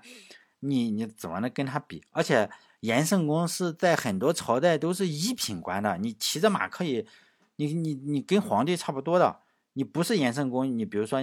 [0.61, 2.01] 你你怎么能跟他比？
[2.11, 2.49] 而且
[2.79, 7.05] 延圣公是在很多朝代都是一品官的，你骑着马可以。
[7.57, 9.41] 你你你跟皇帝差不多的，
[9.73, 11.19] 你不是延圣公，你比如说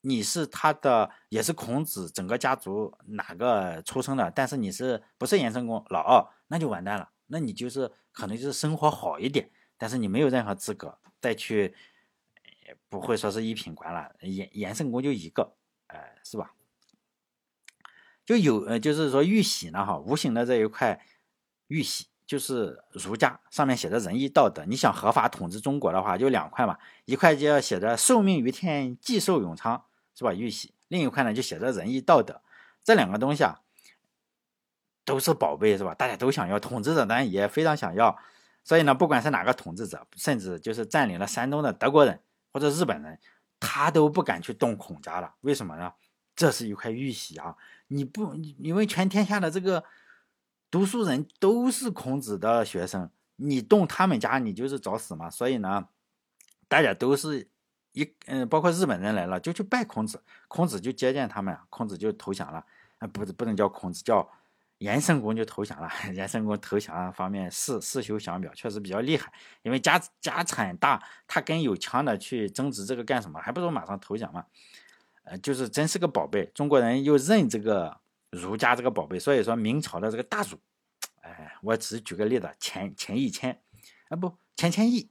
[0.00, 11.74] 你是他的，也是孔子整个家族哪个出生的，但是你是不是延圣公老二，那就完蛋了，那你就是可能就是生活好一点，但是你没有任何资格再去，
[12.88, 15.54] 不会说是一品官了，延延圣公就一个，
[15.86, 16.54] 哎，是吧？
[18.24, 21.04] 就有呃，就是说玉玺呢，哈，无形的这一块
[21.66, 22.06] 玉玺。
[22.30, 30.32] 就是儒家上面写的仁义道德，你想合法统治中国的话，就两块嘛，一块就要写着受命于天，既寿永昌，是吧？
[30.32, 30.72] 玉玺。
[30.86, 32.40] 另一块呢就写着仁义道德。
[32.84, 33.58] 这两个东西啊，
[35.04, 35.92] 都是宝贝，是吧？
[35.92, 38.16] 大家都想要，统治者当然也非常想要。
[38.62, 42.20] 所以呢，不管是哪个统治者，甚至就是占领了山东的德国人
[42.52, 43.18] 或者日本人，
[43.58, 45.34] 他都不敢去动孔家了。
[45.40, 45.94] 为什么呢？
[46.36, 47.56] 这是一块玉玺啊！
[47.88, 49.82] 你不，因为全天下的这个
[50.70, 55.28] 读书人都是孔子的学生，你动他们家，你就是找死嘛。
[55.28, 55.88] 所以呢，
[56.68, 57.48] 大家都是
[57.92, 62.64] 一嗯，包括日本人来了，就去拜孔子，孔子就接见他们，孔子就投降了。
[62.98, 64.30] 啊，不，不能叫孔子，叫。
[64.78, 65.90] 严圣公就投降了。
[66.14, 73.38] 严圣公投降方面世世修降表，确实比较厉害，因为家家产大，他跟有枪的去争执这个干什么？
[73.40, 74.46] 还不如马上投降嘛。
[75.24, 77.99] 呃，就是真是个宝贝，中国人又认这个
[78.30, 80.58] 儒家这个宝贝，所以说明朝的这个大儒，
[81.22, 83.60] 哎，我只举个例子，钱钱一谦，
[84.08, 85.10] 啊不，钱谦益。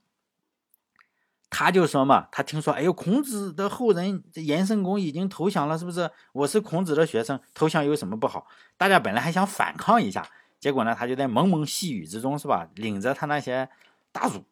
[1.51, 6.11] 他就说嘛，他听说，哎呦，孔子的后人这严圣公已经投降了，是不是？
[6.31, 8.45] 我是孔子的学生，投降有什么不好？
[8.77, 12.69] 大家本来还想反抗一下，结果呢，他就在蒙蒙细雨之中，是吧？
[12.75, 13.67] 领着他那些
[14.11, 14.45] 大儒，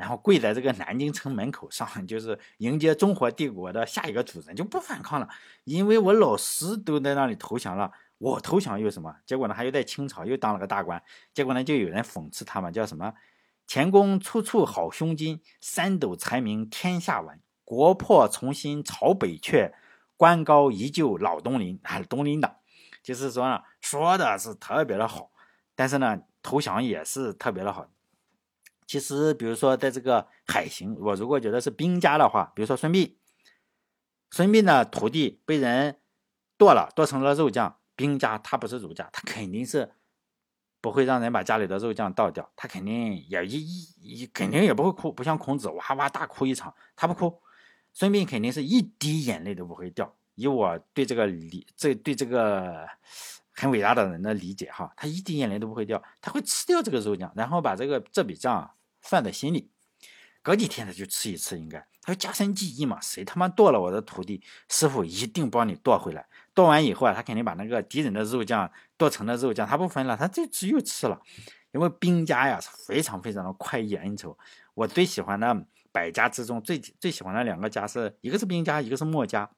[0.00, 5.28] 然后跪在这个南京城门口上， 就是迎接中华帝国的下一个主人，就不反抗了，
[5.64, 9.14] 因为我老师都在那里投降了，我投降又什么？
[9.26, 11.02] 结果呢，他又在清朝又当了个大官，
[11.34, 13.12] 结果呢，就有人讽刺他嘛，叫什么？
[13.66, 17.38] 前功处处好胸襟，三斗才名天下闻。
[17.62, 19.72] 国破重新朝北阙，
[20.16, 21.78] 官高依旧老东林。
[21.84, 22.56] 啊， 东林党，
[23.02, 25.30] 就是说呢，说的是特别的好，
[25.76, 27.86] 但是呢，投降也是特别的好。
[28.90, 33.14] 其实，比如说在这个海行，我如果觉得是兵家的话，比如说孙膑，
[34.32, 36.00] 孙膑的徒弟被人
[36.58, 37.78] 剁了，剁成了肉酱。
[37.94, 39.92] 兵家他不是儒家，他肯定是。
[40.80, 47.40] 不会让人把家里的肉酱倒掉，他肯定也一一一肯定也不会哭，不像孔子哇哇大哭一场，他不哭。
[47.92, 50.12] 孙膑肯定是一滴眼泪都不会掉。
[50.34, 52.88] 以我对这个理这对这个
[53.52, 58.68] 很伟大的人的理解哈，他一滴眼泪都不会掉，他会吃掉这个肉酱，然后把这个这笔账
[59.00, 59.70] 放在心里，
[60.42, 63.00] 隔几天他就吃一次，应该他就加深记忆嘛。
[63.00, 66.26] 谁他妈剁了我的徒弟，师傅一定帮你剁回来。
[66.54, 71.20] 剁完以后啊，他肯定把那个敌人的肉酱剁成了肉酱，他不分了，他就只有吃了。
[71.72, 74.36] 因为兵家呀是非常非常的快意恩仇。
[74.74, 79.48] 我最喜欢的百家之中，最最喜欢的两个家是一个是兵家，一个是墨家。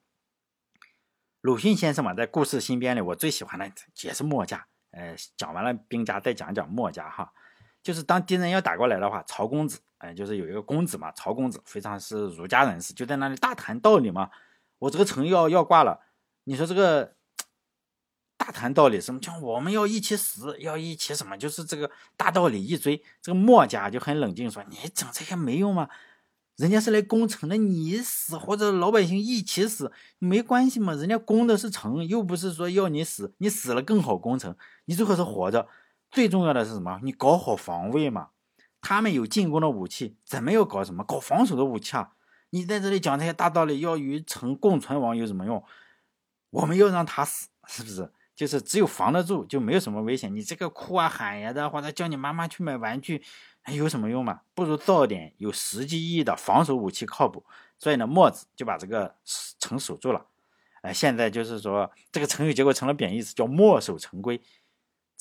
[1.41, 3.69] 鲁迅先生嘛，在《故事新编》里，我最喜欢的
[4.03, 4.67] 也是墨家。
[4.91, 7.33] 呃，讲完了兵家，再讲讲墨家哈。
[7.83, 14.31] 就是当敌人要打过来的话，曹公子，哎，就是有一个公子嘛，曹公子非常是儒家人士，就在那里大谈道理嘛。
[14.79, 16.01] 我这个城要要挂了。
[16.45, 17.15] 你说这个
[18.37, 21.37] 大谈道理，什么叫我们要一起死，要一起什么？
[21.37, 25.89] 就是这个大道理一追，这个墨家就很冷静说：“你整这些没用吗？
[26.57, 30.93] 人家是来攻城的，你死或者老百姓一起死没关系嘛？
[30.95, 34.55] 人家攻的是城，又不是说要你死，你死了更好攻城。
[34.85, 35.69] 你最好是活着，
[36.13, 37.01] 最重要的是什么？
[37.03, 38.29] 你搞好防卫嘛。
[38.81, 41.03] 他们有进攻的武器，怎么要搞什么？
[41.03, 42.13] 搞防守的武器啊！
[42.51, 45.65] 你在这里讲这些大道理，要与城共存亡有什么用？”
[46.51, 48.13] 我们要让他死，是不是？
[48.35, 50.35] 就是只有防得住，就没有什么危险。
[50.35, 53.23] 你这个哭啊喊呀的，或者叫你妈妈去买玩具，
[53.69, 54.41] 有什么用嘛？
[54.53, 57.45] 不如造点有实际意义的防守武器，靠谱。
[57.79, 59.15] 所以呢，墨子就把这个
[59.59, 60.27] 城守住了。
[60.83, 64.43] 哎，现在就是说这个成语结果成了贬义词，叫墨守成规。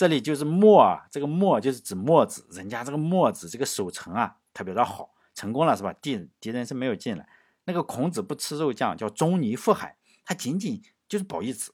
[0.01, 5.93] 这里就是墨啊，这个墨就是指墨子，人家这个墨子这个守城啊特别的好，成功了是吧？
[5.93, 7.29] 敌敌人是没有进来。
[7.65, 9.95] 那个孔子不吃肉酱，叫仲尼赴海，
[10.25, 10.81] 他仅仅。
[11.07, 11.71] 就是褒义词，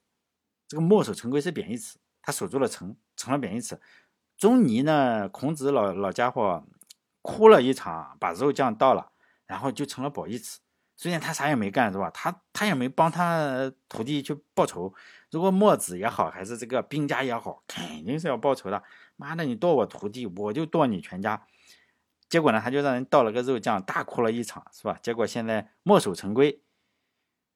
[0.67, 3.79] 这个墨守成规是贬义词，他守住了城，成了贬义词。
[4.35, 6.67] 仲尼呢，孔子老老家伙
[7.21, 9.13] 哭了一场，把肉酱倒了，
[9.45, 10.59] 然后就成了褒义词。
[10.97, 12.09] 虽然他啥也没干，是吧？
[12.09, 14.93] 他他也没帮他徒弟去报仇。
[15.29, 18.83] 如果墨子也好，还是这个兵家也好，肯定是要报仇的。
[19.15, 21.45] 妈的，你剁我徒弟，我就剁你全家。
[22.27, 24.97] 结果呢，他就让人倒了个肉酱，大哭了一场，是吧？
[25.01, 26.61] 结果现在墨守成规，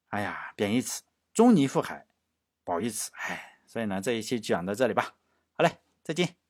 [0.08, 1.02] 哎呀，贬义词。
[1.34, 2.06] 仲尼赴海，
[2.62, 5.14] 褒义词，哎，所以呢，这一期讲到这里吧。
[5.54, 6.41] 好嘞，再见。